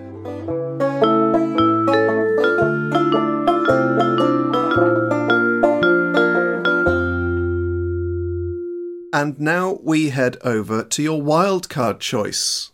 [9.21, 12.71] And now we head over to your wildcard choice.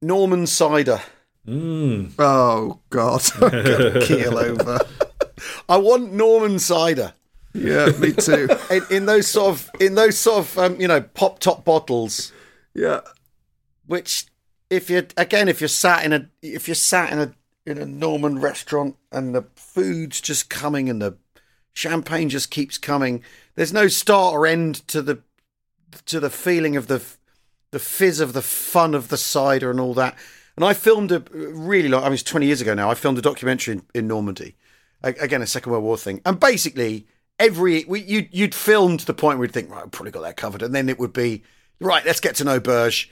[0.00, 1.02] Norman Cider
[1.46, 3.22] Oh, God.
[3.34, 4.80] I'm going to keel over.
[5.68, 7.12] I want Norman Cider
[7.52, 8.48] Yeah, me too.
[8.70, 12.32] in, in those sort of in those sort of um, you know pop top bottles
[12.72, 13.00] Yeah.
[13.86, 14.24] which
[14.70, 17.34] if you again if you're sat in a if you're sat in a
[17.66, 21.18] in a Norman restaurant and the food's just coming and the
[21.74, 23.22] champagne just keeps coming
[23.54, 25.18] there's no start or end to the
[26.06, 27.02] to the feeling of the
[27.70, 30.16] the fizz of the fun of the cider and all that.
[30.54, 33.18] And I filmed a really long I mean it's 20 years ago now I filmed
[33.18, 34.54] a documentary in, in Normandy.
[35.02, 36.20] A- again a Second World War thing.
[36.24, 37.06] And basically
[37.38, 40.22] every we, you you'd film to the point where you'd think right I've probably got
[40.22, 40.62] that covered.
[40.62, 41.42] And then it would be
[41.80, 43.10] right let's get to know Burge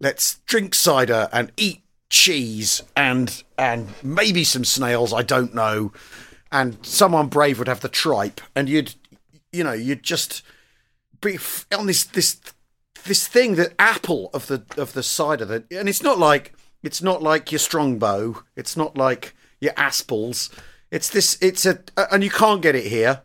[0.00, 5.92] let's drink cider and eat cheese and and maybe some snails i don't know.
[6.52, 8.94] And someone brave would have the tripe and you'd
[9.52, 10.42] you know you'd just
[11.76, 12.40] on this this
[13.04, 17.02] this thing that apple of the of the cider that and it's not like it's
[17.02, 20.50] not like your strongbow it's not like your Aspalls
[20.94, 21.80] it's this it's a
[22.12, 23.22] and you can't get it here.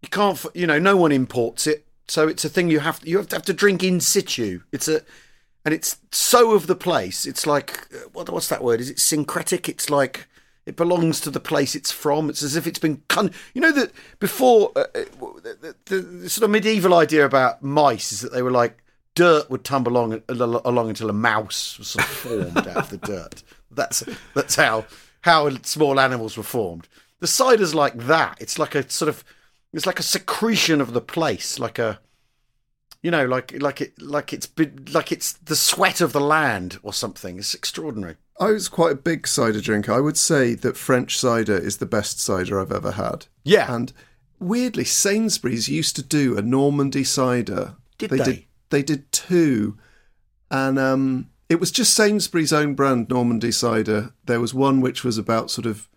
[0.00, 1.86] You can't you know no one imports it.
[2.08, 4.60] So it's a thing you have you have to, have to drink in situ.
[4.72, 5.02] It's a
[5.66, 7.26] and it's so of the place.
[7.26, 8.80] It's like uh, what, what's that word?
[8.80, 9.68] Is it syncretic?
[9.68, 10.28] It's like
[10.66, 13.72] it belongs to the place it's from it's as if it's been con- you know
[13.72, 15.04] that before uh, uh,
[15.42, 18.82] the, the, the sort of medieval idea about mice is that they were like
[19.14, 22.98] dirt would tumble along along until a mouse was sort of formed out of the
[22.98, 23.42] dirt.
[23.70, 24.84] That's that's how
[25.22, 26.86] how small animals were formed.
[27.18, 28.36] The cider's like that.
[28.40, 29.24] It's like a sort of
[29.72, 31.98] it's like a secretion of the place, like a
[33.02, 34.48] you know, like like it like it's
[34.92, 37.36] like it's the sweat of the land or something.
[37.36, 38.14] It's extraordinary.
[38.38, 39.92] I was quite a big cider drinker.
[39.92, 43.26] I would say that French cider is the best cider I've ever had.
[43.44, 43.72] Yeah.
[43.72, 43.92] And
[44.40, 47.76] weirdly, Sainsbury's used to do a Normandy cider.
[47.98, 48.16] Did they?
[48.18, 48.24] they?
[48.24, 49.78] Did, they did two,
[50.50, 54.12] and um, it was just Sainsbury's own brand Normandy cider.
[54.24, 55.88] There was one which was about sort of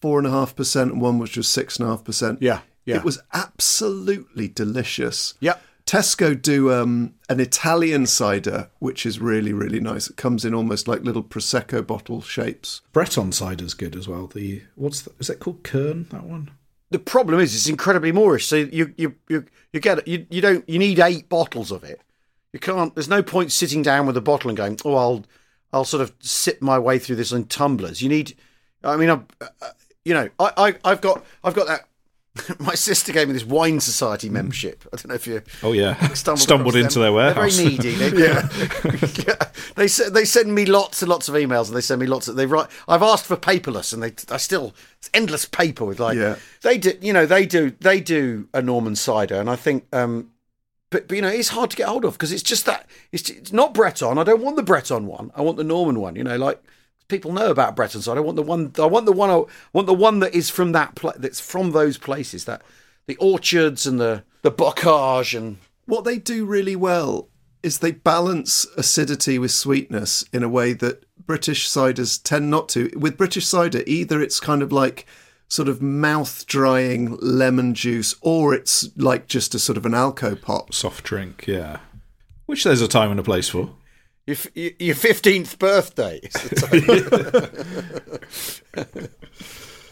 [0.00, 2.42] four and a half percent, and one which was six and a half percent.
[2.42, 2.96] Yeah, yeah.
[2.96, 5.34] It was absolutely delicious.
[5.40, 5.62] Yep.
[5.86, 10.10] Tesco do um, an Italian cider, which is really, really nice.
[10.10, 12.82] It comes in almost like little prosecco bottle shapes.
[12.92, 14.26] Breton cider's good as well.
[14.26, 15.62] The what's the, is that called?
[15.62, 16.50] Kern that one.
[16.90, 18.46] The problem is it's incredibly moorish.
[18.46, 22.00] So you you you you get you you don't you need eight bottles of it.
[22.52, 22.94] You can't.
[22.94, 25.24] There's no point sitting down with a bottle and going, "Oh, I'll
[25.72, 28.36] I'll sort of sip my way through this in tumblers." You need.
[28.82, 29.70] I mean, I, uh,
[30.04, 31.88] you know, I, I I've got I've got that.
[32.58, 34.84] My sister gave me this wine society membership.
[34.92, 35.42] I don't know if you.
[35.62, 37.56] Oh yeah, stumbled, stumbled into their warehouse.
[37.56, 37.94] They're very needy.
[37.96, 38.48] They, yeah.
[39.26, 39.48] yeah.
[39.76, 42.36] They they send me lots and lots of emails, and they send me lots of
[42.36, 42.68] they write.
[42.88, 46.36] I've asked for paperless, and they I still it's endless paper with like Yeah.
[46.62, 46.92] they do.
[47.00, 49.84] You know they do they do a Norman cider, and I think.
[49.92, 50.30] um
[50.88, 53.28] but, but you know it's hard to get hold of because it's just that it's,
[53.28, 54.18] it's not Breton.
[54.18, 55.32] I don't want the Breton one.
[55.34, 56.14] I want the Norman one.
[56.14, 56.62] You know, like
[57.08, 58.20] people know about Breton cider.
[58.20, 58.72] I want the one.
[58.78, 59.30] I want the one.
[59.30, 60.94] I want the one that is from that.
[60.94, 62.44] Pla- that's from those places.
[62.44, 62.62] That
[63.06, 67.28] the orchards and the the bocage and What they do really well
[67.62, 72.90] is they balance acidity with sweetness in a way that British ciders tend not to.
[72.96, 75.06] With British cider, either it's kind of like
[75.48, 80.40] sort of mouth drying lemon juice or it's like just a sort of an alco
[80.40, 80.72] pop.
[80.74, 81.78] Soft drink, yeah.
[82.46, 83.70] Which there's a time and a place for.
[84.26, 86.20] Your your fifteenth birthday.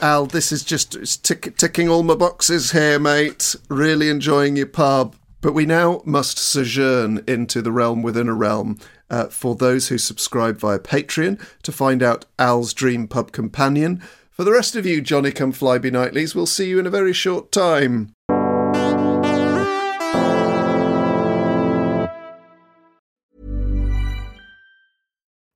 [0.00, 3.56] Al, this is just tick, ticking all my boxes here, mate.
[3.68, 5.16] Really enjoying your pub.
[5.40, 8.78] But we now must sojourn into the realm within a realm
[9.10, 14.02] uh, for those who subscribe via Patreon to find out Al's dream pub companion.
[14.30, 17.12] For the rest of you, Johnny Come Flyby Nightlies, we'll see you in a very
[17.12, 18.14] short time.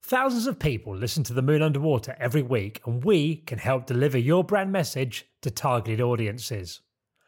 [0.08, 4.16] Thousands of people listen to The Moon Underwater every week, and we can help deliver
[4.16, 6.80] your brand message to targeted audiences.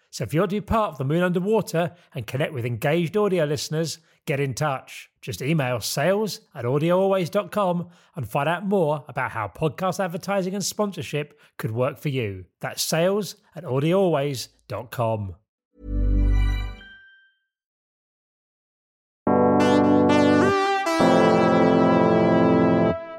[0.09, 3.45] So if you're to be part of The Moon Underwater and connect with engaged audio
[3.45, 5.11] listeners, get in touch.
[5.21, 11.39] Just email sales at audioalways.com and find out more about how podcast advertising and sponsorship
[11.59, 12.47] could work for you.
[12.61, 15.35] That's sales at audioalways.com.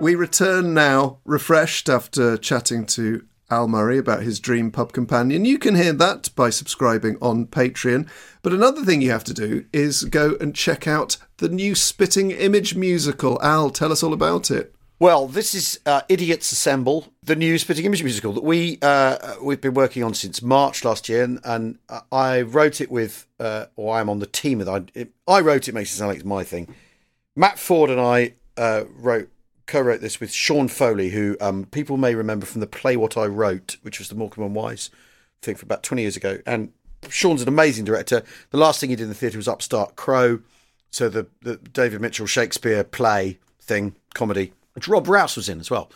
[0.02, 5.46] We return now, refreshed after chatting to Al Murray about his dream pub companion.
[5.46, 8.10] You can hear that by subscribing on Patreon.
[8.42, 12.32] But another thing you have to do is go and check out the new Spitting
[12.32, 13.40] Image musical.
[13.44, 14.74] Al, tell us all about it.
[14.98, 19.62] Well, this is uh, Idiots Assemble, the new Spitting Image musical that we uh, we've
[19.62, 21.78] been working on since March last year, and, and
[22.12, 24.68] I wrote it with, uh, or I'm on the team with.
[24.68, 26.74] I, it, I wrote it makes it sound like it's my thing.
[27.36, 29.30] Matt Forde and I uh, wrote
[29.72, 33.26] co-wrote this with Sean Foley, who um, people may remember from the Play What I
[33.26, 34.90] Wrote, which was the Morecambe and Wise
[35.42, 36.40] thing for about 20 years ago.
[36.46, 36.74] And
[37.10, 38.22] Sean's an amazing director.
[38.50, 40.42] The last thing he did in the theatre was Upstart Crow,
[40.92, 45.72] so the, the David Mitchell Shakespeare play thing, comedy, which Rob Rouse was in as
[45.72, 45.90] well.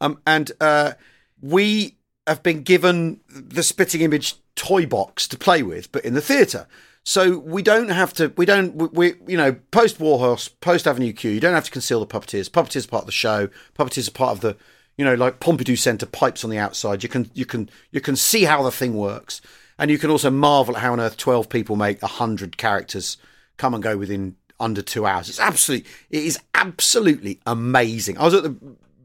[0.00, 0.94] Um, and uh,
[1.40, 6.20] we have been given the Spitting Image toy box to play with, but in the
[6.20, 6.66] theatre.
[7.04, 8.32] So we don't have to.
[8.36, 8.76] We don't.
[8.76, 11.30] We, we you know post Warhorse, post Avenue Q.
[11.30, 12.50] You don't have to conceal the puppeteers.
[12.50, 13.48] Puppeteers are part of the show.
[13.78, 14.56] Puppeteers are part of the.
[14.96, 17.02] You know, like Pompidou Centre pipes on the outside.
[17.02, 19.40] You can you can you can see how the thing works,
[19.78, 23.16] and you can also marvel at how on earth twelve people make hundred characters
[23.56, 25.30] come and go within under two hours.
[25.30, 25.88] It's absolutely.
[26.10, 28.18] It is absolutely amazing.
[28.18, 28.56] I was at the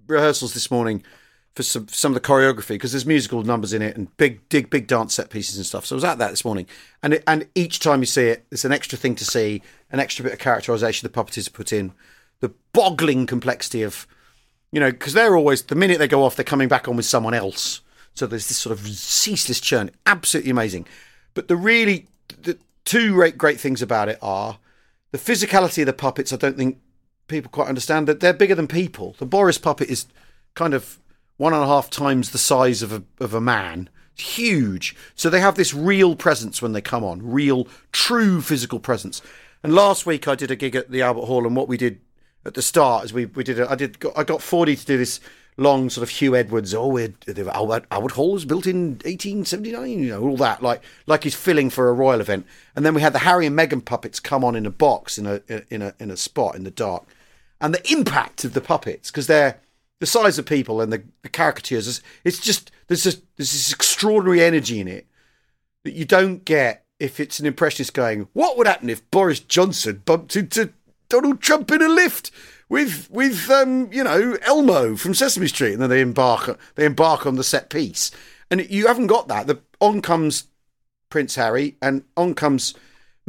[0.08, 1.02] rehearsals this morning
[1.56, 4.70] for some some of the choreography because there's musical numbers in it and big big
[4.70, 5.86] big dance set pieces and stuff.
[5.86, 6.68] So I was at that this morning,
[7.02, 10.00] and it, and each time you see it, it's an extra thing to see, an
[10.00, 11.94] extra bit of characterization the puppeteers put in,
[12.42, 14.06] the boggling complexity of,
[14.72, 17.06] you know, because they're always the minute they go off, they're coming back on with
[17.06, 17.82] someone else.
[18.14, 20.88] So there's this sort of ceaseless churn, absolutely amazing.
[21.34, 22.08] But the really
[22.42, 24.58] the two great great things about it are
[25.12, 26.34] the physicality of the puppets.
[26.34, 26.80] I don't think
[27.28, 29.16] people quite understand that they're bigger than people.
[29.20, 30.06] The Boris puppet is
[30.54, 31.00] kind of
[31.38, 33.90] one and a half times the size of a of a man.
[34.14, 34.96] It's huge.
[35.16, 39.22] So they have this real presence when they come on, real, true physical presence.
[39.62, 42.00] And last week I did a gig at the Albert Hall, and what we did
[42.46, 44.98] at the start is we we did a, I did I got Fordy to do
[44.98, 45.20] this
[45.58, 46.74] long sort of Huw Edwards.
[46.74, 49.90] Oh, we're, Albert, Albert Hall was built in 1879.
[49.90, 52.46] You know all that like like he's filling for a royal event.
[52.76, 55.26] And then we had the Harry and Meghan puppets come on in a box in
[55.26, 57.06] a in a in a spot in the dark,
[57.60, 59.60] and the impact of the puppets because they're
[60.00, 62.02] the size of people and the, the caricatures.
[62.24, 65.08] It's just there's just there's this extraordinary energy in it
[65.84, 68.28] that you don't get if it's an impressionist going.
[68.34, 70.72] What would happen if Boris Johnson bumped into
[71.10, 72.32] Donald Trump in a lift?
[72.70, 77.26] with with um, you know Elmo from Sesame Street, and then they embark they embark
[77.26, 78.12] on the set piece,
[78.50, 79.48] and you haven't got that.
[79.48, 80.46] The on comes
[81.10, 82.74] Prince Harry, and on comes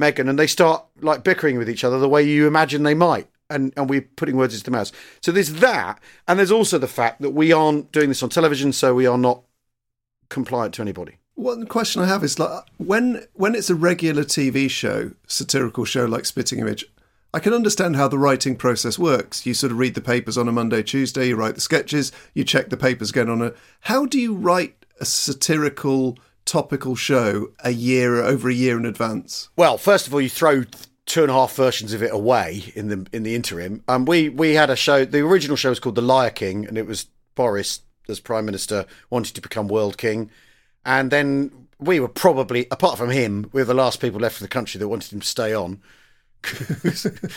[0.00, 3.28] Meghan, and they start like bickering with each other the way you imagine they might.
[3.48, 4.90] And, and we're putting words into the mouth.
[5.20, 8.72] So there's that, and there's also the fact that we aren't doing this on television,
[8.72, 9.42] so we are not
[10.28, 11.18] compliant to anybody.
[11.36, 16.06] One question I have is like when when it's a regular TV show, satirical show
[16.06, 16.86] like Spitting Image,
[17.34, 19.44] I can understand how the writing process works.
[19.44, 22.44] You sort of read the papers on a Monday, Tuesday, you write the sketches, you
[22.44, 23.52] check the papers again on a.
[23.80, 29.50] How do you write a satirical, topical show a year, over a year in advance?
[29.56, 30.64] Well, first of all, you throw
[31.06, 33.82] two and a half versions of it away in the in the interim.
[33.88, 35.04] Um, we we had a show.
[35.04, 38.86] The original show was called The Liar King, and it was Boris as Prime Minister
[39.10, 40.30] wanted to become World King,
[40.84, 44.44] and then we were probably, apart from him, we were the last people left in
[44.44, 45.80] the country that wanted him to stay on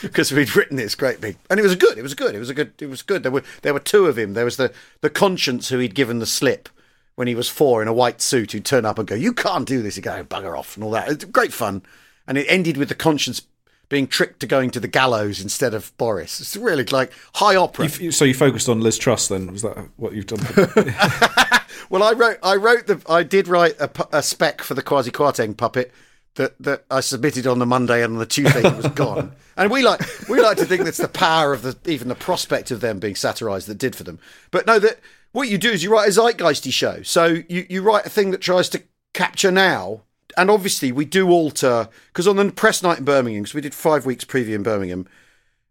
[0.02, 1.98] because we'd written this great big, and it was good.
[1.98, 2.36] It was good.
[2.36, 2.74] It was a good.
[2.80, 3.24] It was good.
[3.24, 4.34] There were there were two of him.
[4.34, 6.70] There was the the conscience who he'd given the slip
[7.16, 9.68] when he was four in a white suit, who'd turn up and go, "You can't
[9.68, 11.10] do this." He'd go, "Bugger off," and all that.
[11.10, 11.82] It's great fun,
[12.28, 13.42] and it ended with the conscience
[13.90, 16.40] being tricked to going to the gallows instead of Boris.
[16.40, 17.88] It's really like high opera.
[17.88, 19.52] You, so you focused on Liz Truss then?
[19.52, 20.40] Was that what you've done?
[21.90, 22.38] well, I wrote.
[22.42, 23.02] I wrote the.
[23.10, 25.92] I did write a, a spec for the Kwasi Kwarteng puppet
[26.36, 29.34] that that I submitted on the Monday and on the Tuesday it was gone.
[29.58, 32.72] and we like we like to think that's the power of the even the prospect
[32.72, 34.20] of them being satirised that did for them.
[34.52, 35.00] But no, that
[35.32, 37.02] what you do is you write a zeitgeisty show.
[37.04, 38.84] So you you write a thing that tries to
[39.14, 40.02] capture now.
[40.40, 43.76] And obviously we do alter because on the press night in Birmingham, because we did
[43.76, 45.06] five weeks preview in Birmingham,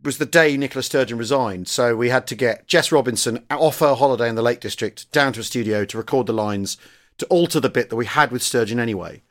[0.02, 1.68] was the day Nicola Sturgeon resigned.
[1.68, 5.32] So we had to get Jess Robinson off her holiday in the Lake District down
[5.32, 6.76] to a studio to record the lines
[7.16, 9.22] to alter the bit that we had with Sturgeon anyway.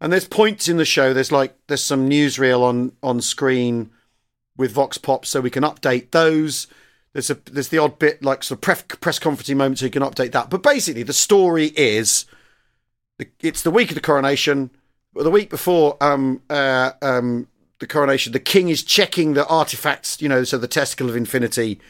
[0.00, 1.12] And there's points in the show.
[1.12, 3.90] There's like there's some newsreel on on screen
[4.56, 6.68] with Vox Pop, so we can update those.
[7.12, 9.90] There's a there's the odd bit like sort of press, press conferencing moment, so you
[9.90, 10.48] can update that.
[10.48, 12.24] But basically, the story is
[13.40, 14.70] it's the week of the coronation.
[15.14, 17.48] The week before um, uh, um,
[17.80, 20.20] the coronation, the king is checking the artifacts.
[20.22, 21.80] You know, so the testicle of infinity,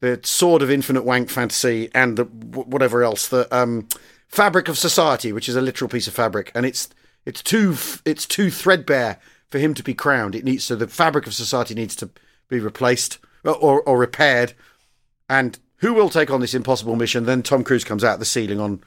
[0.00, 3.88] the sword of infinite wank fantasy, and the whatever else, the um,
[4.28, 6.88] fabric of society, which is a literal piece of fabric, and it's
[7.24, 9.18] it's too it's too threadbare
[9.48, 10.34] for him to be crowned.
[10.34, 12.10] It needs so the fabric of society needs to
[12.48, 14.54] be replaced or, or, or repaired.
[15.28, 17.24] And who will take on this impossible mission?
[17.24, 18.82] Then Tom Cruise comes out of the ceiling on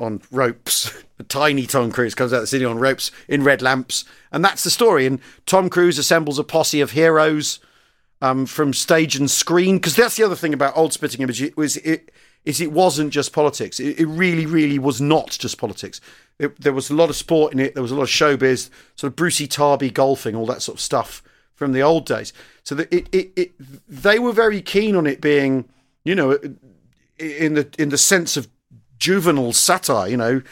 [0.00, 0.92] on ropes.
[1.18, 4.42] A tiny Tom Cruise comes out of the city on ropes in red lamps, and
[4.42, 5.04] that's the story.
[5.04, 7.60] And Tom Cruise assembles a posse of heroes
[8.22, 11.76] um, from stage and screen because that's the other thing about old spitting image was
[11.78, 12.10] it
[12.44, 13.78] is it wasn't just politics.
[13.78, 16.00] It, it really, really was not just politics.
[16.38, 17.74] It, there was a lot of sport in it.
[17.74, 20.80] There was a lot of showbiz, sort of Brucey Tarby golfing, all that sort of
[20.80, 21.22] stuff
[21.54, 22.32] from the old days.
[22.64, 23.52] So that it, it, it,
[23.86, 25.68] they were very keen on it being,
[26.02, 26.38] you know,
[27.18, 28.48] in the in the sense of
[29.00, 30.08] juvenile satire.
[30.08, 30.42] You know,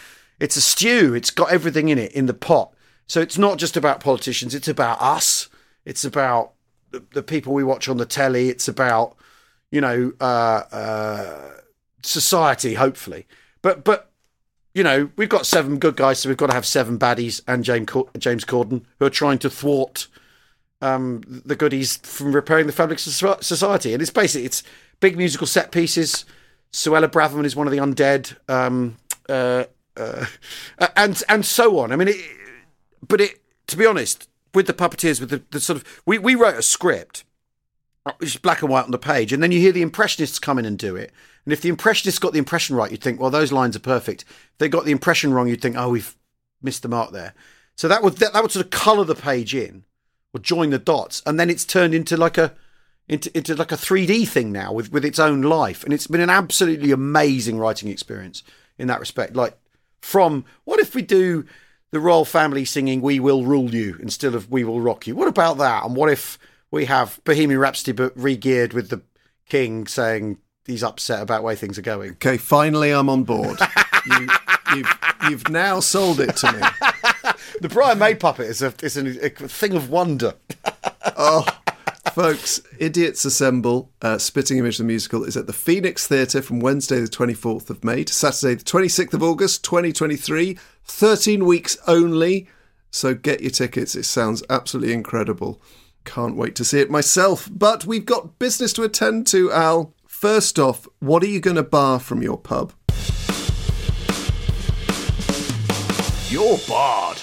[0.40, 1.14] it's a stew.
[1.14, 2.72] It's got everything in it in the pot.
[3.07, 4.55] So it's not just about politicians.
[4.55, 5.49] It's about us.
[5.84, 6.53] It's about
[6.90, 8.49] the, the people we watch on the telly.
[8.49, 9.16] It's about,
[9.70, 11.51] you know, uh, uh,
[12.03, 12.74] society.
[12.74, 13.26] Hopefully,
[13.62, 14.11] but but
[14.74, 17.64] you know, we've got seven good guys, so we've got to have seven baddies and
[17.64, 17.88] James
[18.18, 20.07] James Corden who are trying to thwart
[20.80, 23.92] um, the goodies from repairing the fabric of society.
[23.92, 24.62] And it's basically it's
[25.01, 26.24] big musical set pieces.
[26.73, 28.97] Suella Braverman is one of the undead, um,
[29.29, 29.64] uh,
[29.97, 30.27] uh,
[30.97, 31.93] and and so on.
[31.93, 32.16] I mean, it,
[33.07, 36.35] but it to be honest, with the puppeteers, with the, the sort of we we
[36.35, 37.25] wrote a script
[38.16, 40.59] which is black and white on the page, and then you hear the impressionists come
[40.59, 41.12] in and do it.
[41.45, 44.23] And if the impressionists got the impression right, you'd think, well, those lines are perfect.
[44.23, 46.16] If they got the impression wrong, you'd think, oh, we've
[46.62, 47.35] missed the mark there.
[47.77, 49.85] So that would that, that would sort of colour the page in,
[50.33, 52.55] or join the dots, and then it's turned into like a
[53.09, 56.21] into into like a 3D thing now with with its own life, and it's been
[56.21, 58.43] an absolutely amazing writing experience
[58.79, 59.35] in that respect.
[59.35, 59.57] Like
[60.01, 61.45] from what if we do
[61.91, 65.15] the royal family singing "We Will Rule You" instead of "We Will Rock You"?
[65.15, 65.85] What about that?
[65.85, 66.39] And what if
[66.71, 69.01] we have Bohemian Rhapsody but re-geared with the
[69.49, 70.37] king saying
[70.67, 72.13] he's upset about where things are going?
[72.13, 73.59] Okay, finally I'm on board.
[74.07, 74.29] you,
[74.77, 74.99] you've,
[75.31, 76.61] you've now sold it to me.
[77.61, 80.35] The Brian May puppet is a is a, a thing of wonder.
[81.17, 81.45] Oh,
[82.15, 87.01] folks, Idiots Assemble, uh, Spitting Image the Musical, is at the Phoenix Theatre from Wednesday,
[87.01, 90.59] the 24th of May to Saturday, the 26th of August, 2023.
[90.85, 92.49] 13 weeks only.
[92.91, 93.95] So get your tickets.
[93.95, 95.61] It sounds absolutely incredible.
[96.05, 97.49] Can't wait to see it myself.
[97.53, 99.95] But we've got business to attend to, Al.
[100.07, 102.73] First off, what are you going to bar from your pub?
[106.29, 107.19] You're barred.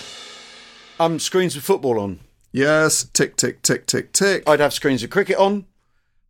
[0.99, 2.19] Um, screens with football on.
[2.55, 4.47] Yes, tick, tick, tick, tick, tick.
[4.47, 5.65] I'd have screens with cricket on.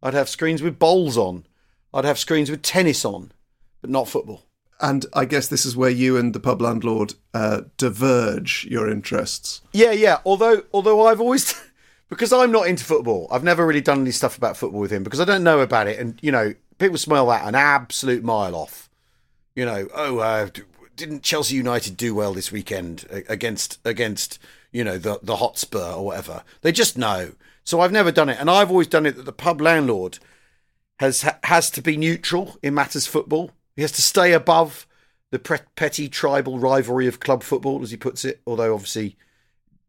[0.02, 1.46] I'd have screens with bowls on.
[1.94, 3.32] I'd have screens with tennis on,
[3.80, 4.42] but not football.
[4.82, 9.62] And I guess this is where you and the pub landlord uh, diverge your interests.
[9.72, 10.18] Yeah, yeah.
[10.26, 11.54] Although, although I've always,
[12.10, 15.04] because I'm not into football, I've never really done any stuff about football with him
[15.04, 18.56] because I don't know about it, and you know, people smell that an absolute mile
[18.56, 18.90] off.
[19.54, 20.50] You know, oh, uh,
[20.96, 24.40] didn't Chelsea United do well this weekend against against
[24.76, 26.44] you know the the Hotspur or whatever?
[26.62, 27.32] They just know.
[27.64, 30.20] So I've never done it, and I've always done it that the pub landlord
[31.00, 33.52] has has to be neutral in matters football.
[33.78, 34.86] He has to stay above
[35.32, 38.42] the pre- petty tribal rivalry of club football, as he puts it.
[38.46, 39.16] Although obviously,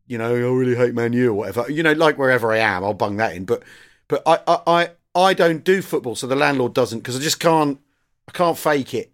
[0.06, 1.68] you know, I really hate Man U or whatever.
[1.68, 3.44] You know, like wherever I am, I'll bung that in.
[3.44, 3.64] But
[4.06, 7.40] but I I I, I don't do football, so the landlord doesn't because I just
[7.40, 7.80] can't
[8.28, 9.10] I can't fake it,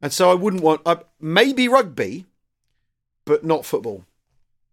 [0.00, 2.26] and so I wouldn't want I, maybe rugby,
[3.24, 4.04] but not football.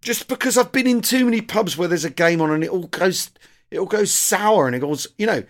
[0.01, 2.69] Just because I've been in too many pubs where there's a game on and it
[2.69, 3.31] all goes
[3.69, 5.43] it all goes sour and it goes you know,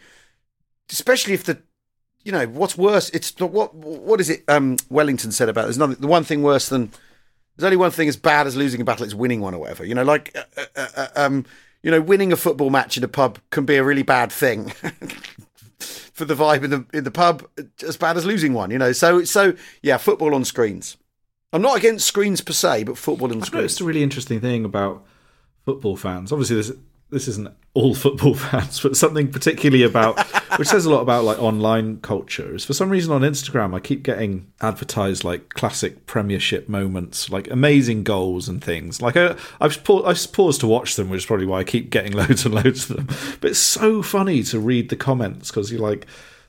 [0.90, 1.62] especially if the
[2.24, 5.78] you know what's worse it's the, what what is it um wellington said about there's
[5.78, 6.92] nothing the one thing worse than
[7.56, 9.86] there's only one thing as bad as losing a battle it's winning one or whatever
[9.86, 11.46] you know like uh, uh, uh, um
[11.82, 14.70] you know winning a football match in a pub can be a really bad thing
[15.80, 17.48] for the vibe in the in the pub
[17.86, 20.98] as bad as losing one you know so so yeah football on screens
[21.54, 24.66] i'm not against screens per se but football I've screens noticed a really interesting thing
[24.66, 25.06] about
[25.66, 26.32] football fans.
[26.32, 26.72] Obviously, this
[27.10, 30.20] this isn't all football fans, but something particularly about
[30.58, 33.80] which says a lot about like online culture is for some reason on Instagram I
[33.80, 39.02] keep getting advertised like classic Premiership moments, like amazing goals and things.
[39.02, 41.90] Like I, I've paused, I've paused to watch them, which is probably why I keep
[41.90, 43.08] getting loads and loads of them.
[43.40, 46.06] But it's so funny to read the comments because you're like.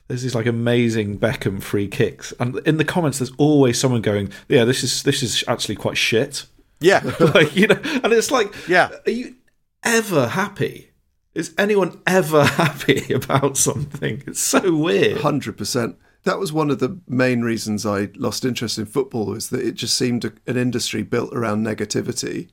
[0.07, 4.31] There's these like amazing Beckham free kicks, and in the comments, there's always someone going,
[4.49, 6.45] "Yeah, this is this is actually quite shit."
[6.81, 6.99] yeah
[7.33, 8.89] like you know, and it's like, Yeah.
[9.07, 9.35] are you
[9.83, 10.89] ever happy?
[11.33, 14.21] Is anyone ever happy about something?
[14.27, 15.21] It's so weird.
[15.21, 15.95] Hundred percent.
[16.25, 19.75] That was one of the main reasons I lost interest in football is that it
[19.75, 22.49] just seemed an industry built around negativity,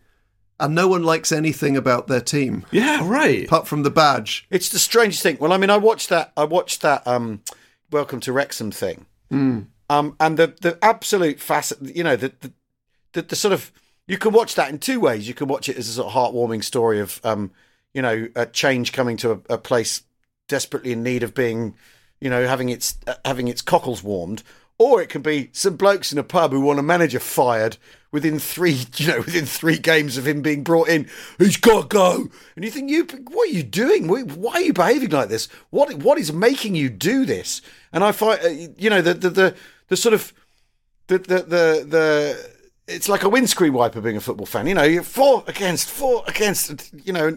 [0.61, 3.45] and no one likes anything about their team Yeah, right.
[3.47, 4.47] apart from the badge.
[4.51, 5.39] It's the strangest thing.
[5.41, 6.33] Well, I mean, I watched that.
[6.37, 7.07] I watched that.
[7.07, 7.43] Um,
[7.91, 9.07] Welcome to Wrexham thing.
[9.33, 11.79] Um, and the the absolute facet.
[11.83, 12.53] You know, the, the
[13.13, 13.73] the the sort of
[14.07, 15.27] you can watch that in two ways.
[15.27, 17.51] You can watch it as a sort of heartwarming story of um,
[17.93, 20.03] you know, a change coming to a, a place
[20.49, 21.75] desperately in need of being,
[22.21, 24.43] you know, having its uh, having its cockles warmed.
[24.81, 27.77] Or it can be some blokes in a pub who want a manager fired
[28.13, 31.07] within three, you know, within three games of him being brought in.
[31.37, 34.09] He's got to go, and you think, you, what are you doing?
[34.09, 35.49] Why why are you behaving like this?
[35.69, 37.61] What what is making you do this?
[37.93, 39.55] And I find, uh, you know, the the the,
[39.89, 40.33] the sort of
[41.09, 42.51] the the the the
[42.89, 44.67] it's like a windscreen wiper being a football fan.
[44.67, 46.91] You know, you're four against, four against.
[47.05, 47.37] You know,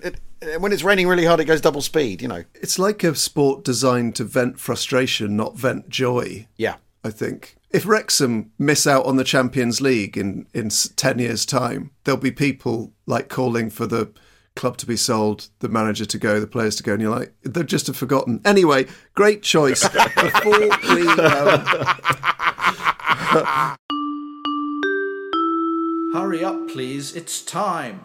[0.59, 2.21] when it's raining really hard, it goes double speed.
[2.21, 6.47] You know, It's like a sport designed to vent frustration, not vent joy.
[6.57, 6.75] yeah.
[7.03, 7.55] I think.
[7.69, 12.31] If Wrexham miss out on the Champions League in, in 10 years' time, there'll be
[12.31, 14.11] people like calling for the
[14.55, 17.33] club to be sold, the manager to go, the players to go, and you're like,
[17.41, 18.39] they've just have forgotten.
[18.45, 18.85] Anyway,
[19.15, 19.87] great choice.
[19.89, 21.07] Before we.
[21.07, 21.65] Um,
[26.13, 27.15] Hurry up, please.
[27.15, 28.01] It's time.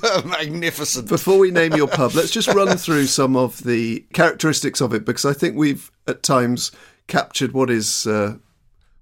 [0.24, 1.08] Magnificent.
[1.08, 5.04] before we name your pub, let's just run through some of the characteristics of it
[5.04, 6.72] because I think we've at times
[7.06, 8.36] captured what is uh,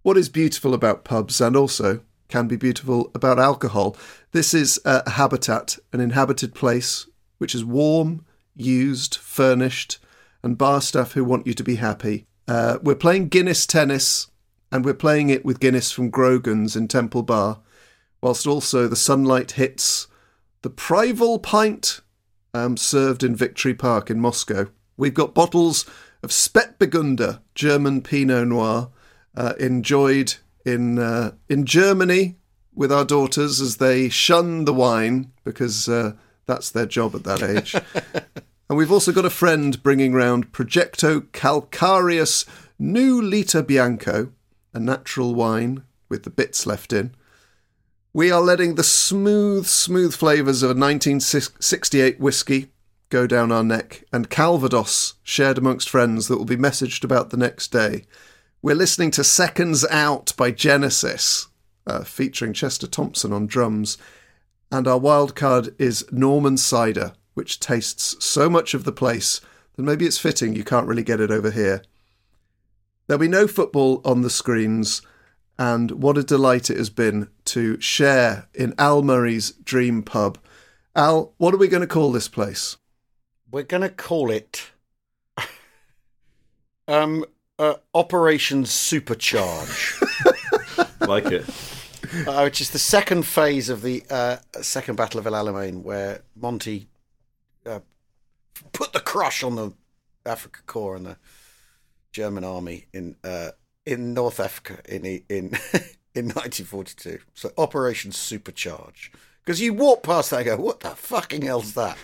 [0.02, 3.96] what is beautiful about pubs and also can be beautiful about alcohol.
[4.32, 7.06] This is a habitat, an inhabited place,
[7.38, 8.24] which is warm,
[8.54, 9.98] used, furnished,
[10.42, 12.26] and bar staff who want you to be happy.
[12.46, 14.30] Uh, we're playing Guinness tennis,
[14.70, 17.60] and we're playing it with Guinness from Grogan's in Temple Bar,
[18.20, 20.06] whilst also the sunlight hits
[20.62, 22.00] the Prival pint
[22.54, 24.68] um, served in Victory Park in Moscow.
[24.96, 25.86] We've got bottles
[26.22, 28.90] of Spätburgunder, German Pinot Noir,
[29.36, 30.34] uh, enjoyed
[30.64, 32.36] in uh, in Germany
[32.74, 36.12] with our daughters as they shun the wine because uh,
[36.46, 37.74] that's their job at that age.
[38.68, 42.46] and we've also got a friend bringing round Progetto Calcarius
[42.80, 44.32] Nù Litr Bianco,
[44.72, 47.14] a natural wine with the bits left in.
[48.14, 52.70] We are letting the smooth, smooth flavours of a 1968 whiskey
[53.10, 57.36] go down our neck, and Calvados shared amongst friends that will be messaged about the
[57.36, 58.04] next day.
[58.62, 61.48] We're listening to Seconds Out by Genesis,
[61.86, 63.98] uh, featuring Chester Thompson on drums,
[64.72, 69.42] and our wild card is Norman Cider, which tastes so much of the place
[69.76, 71.82] that maybe it's fitting you can't really get it over here.
[73.06, 75.02] There'll be no football on the screens,
[75.58, 80.38] and what a delight it has been to share in Al Murray's dream pub.
[80.94, 82.76] Al, what are we going to call this place?
[83.50, 84.70] We're going to call it
[86.88, 87.24] um,
[87.58, 90.00] uh, Operation Supercharge.
[91.08, 91.44] like it.
[92.26, 96.20] uh, which is the second phase of the uh, second Battle of El Alamein, where
[96.36, 96.88] Monty
[97.66, 97.80] uh,
[98.72, 99.72] put the crush on the
[100.24, 101.16] Afrika Korps and the
[102.12, 103.50] German army in uh,
[103.88, 105.46] in North Africa in in
[106.14, 107.20] in 1942.
[107.34, 109.10] So Operation Supercharge.
[109.44, 111.96] Because you walk past that and go, what the fucking hell's that?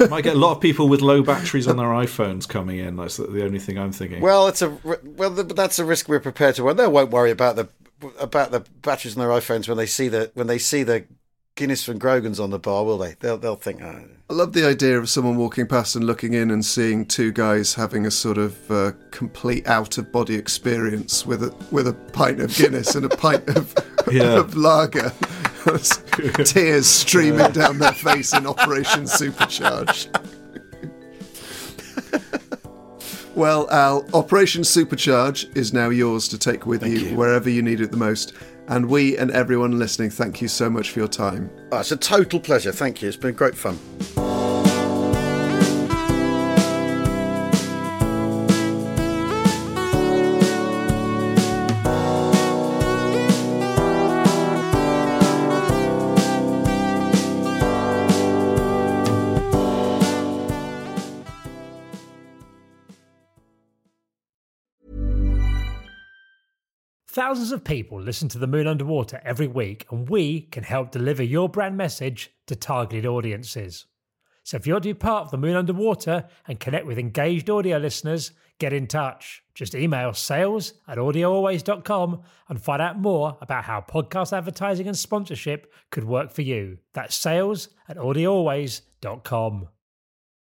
[0.10, 2.96] Might get a lot of people with low batteries on their iPhones coming in.
[2.96, 4.22] That's the only thing I'm thinking.
[4.22, 4.70] Well, it's a
[5.04, 6.78] well, that's a risk we're prepared to run.
[6.78, 7.68] They won't worry about the
[8.18, 11.04] about the batteries on their iPhones when they see the when they see the
[11.56, 13.14] Guinness from Grogan's on the bar, will they?
[13.20, 13.80] They'll they'll think.
[13.80, 14.02] Oh.
[14.28, 17.74] I love the idea of someone walking past and looking in and seeing two guys
[17.74, 22.40] having a sort of uh, complete out of body experience with a with a pint
[22.40, 23.72] of Guinness and a pint of,
[24.10, 24.40] Yeah.
[24.40, 25.12] of lager.
[26.44, 30.08] Tears streaming down their face in Operation Supercharge.
[33.36, 37.92] well, Al, Operation Supercharge is now yours to take with you, wherever you need it
[37.92, 38.34] the most.
[38.68, 41.50] And we and everyone listening, thank you so much for your time.
[41.70, 42.72] Oh, it's a total pleasure.
[42.72, 43.08] Thank you.
[43.08, 43.78] It's been great fun.
[67.14, 71.22] Thousands of people listen to The Moon Underwater every week, and we can help deliver
[71.22, 73.86] your brand message to targeted audiences.
[74.42, 77.78] So if you're to be part of The Moon Underwater and connect with engaged audio
[77.78, 79.44] listeners, get in touch.
[79.54, 85.72] Just email sales at audioalways.com and find out more about how podcast advertising and sponsorship
[85.92, 86.78] could work for you.
[86.94, 89.68] That's sales at audioalways.com.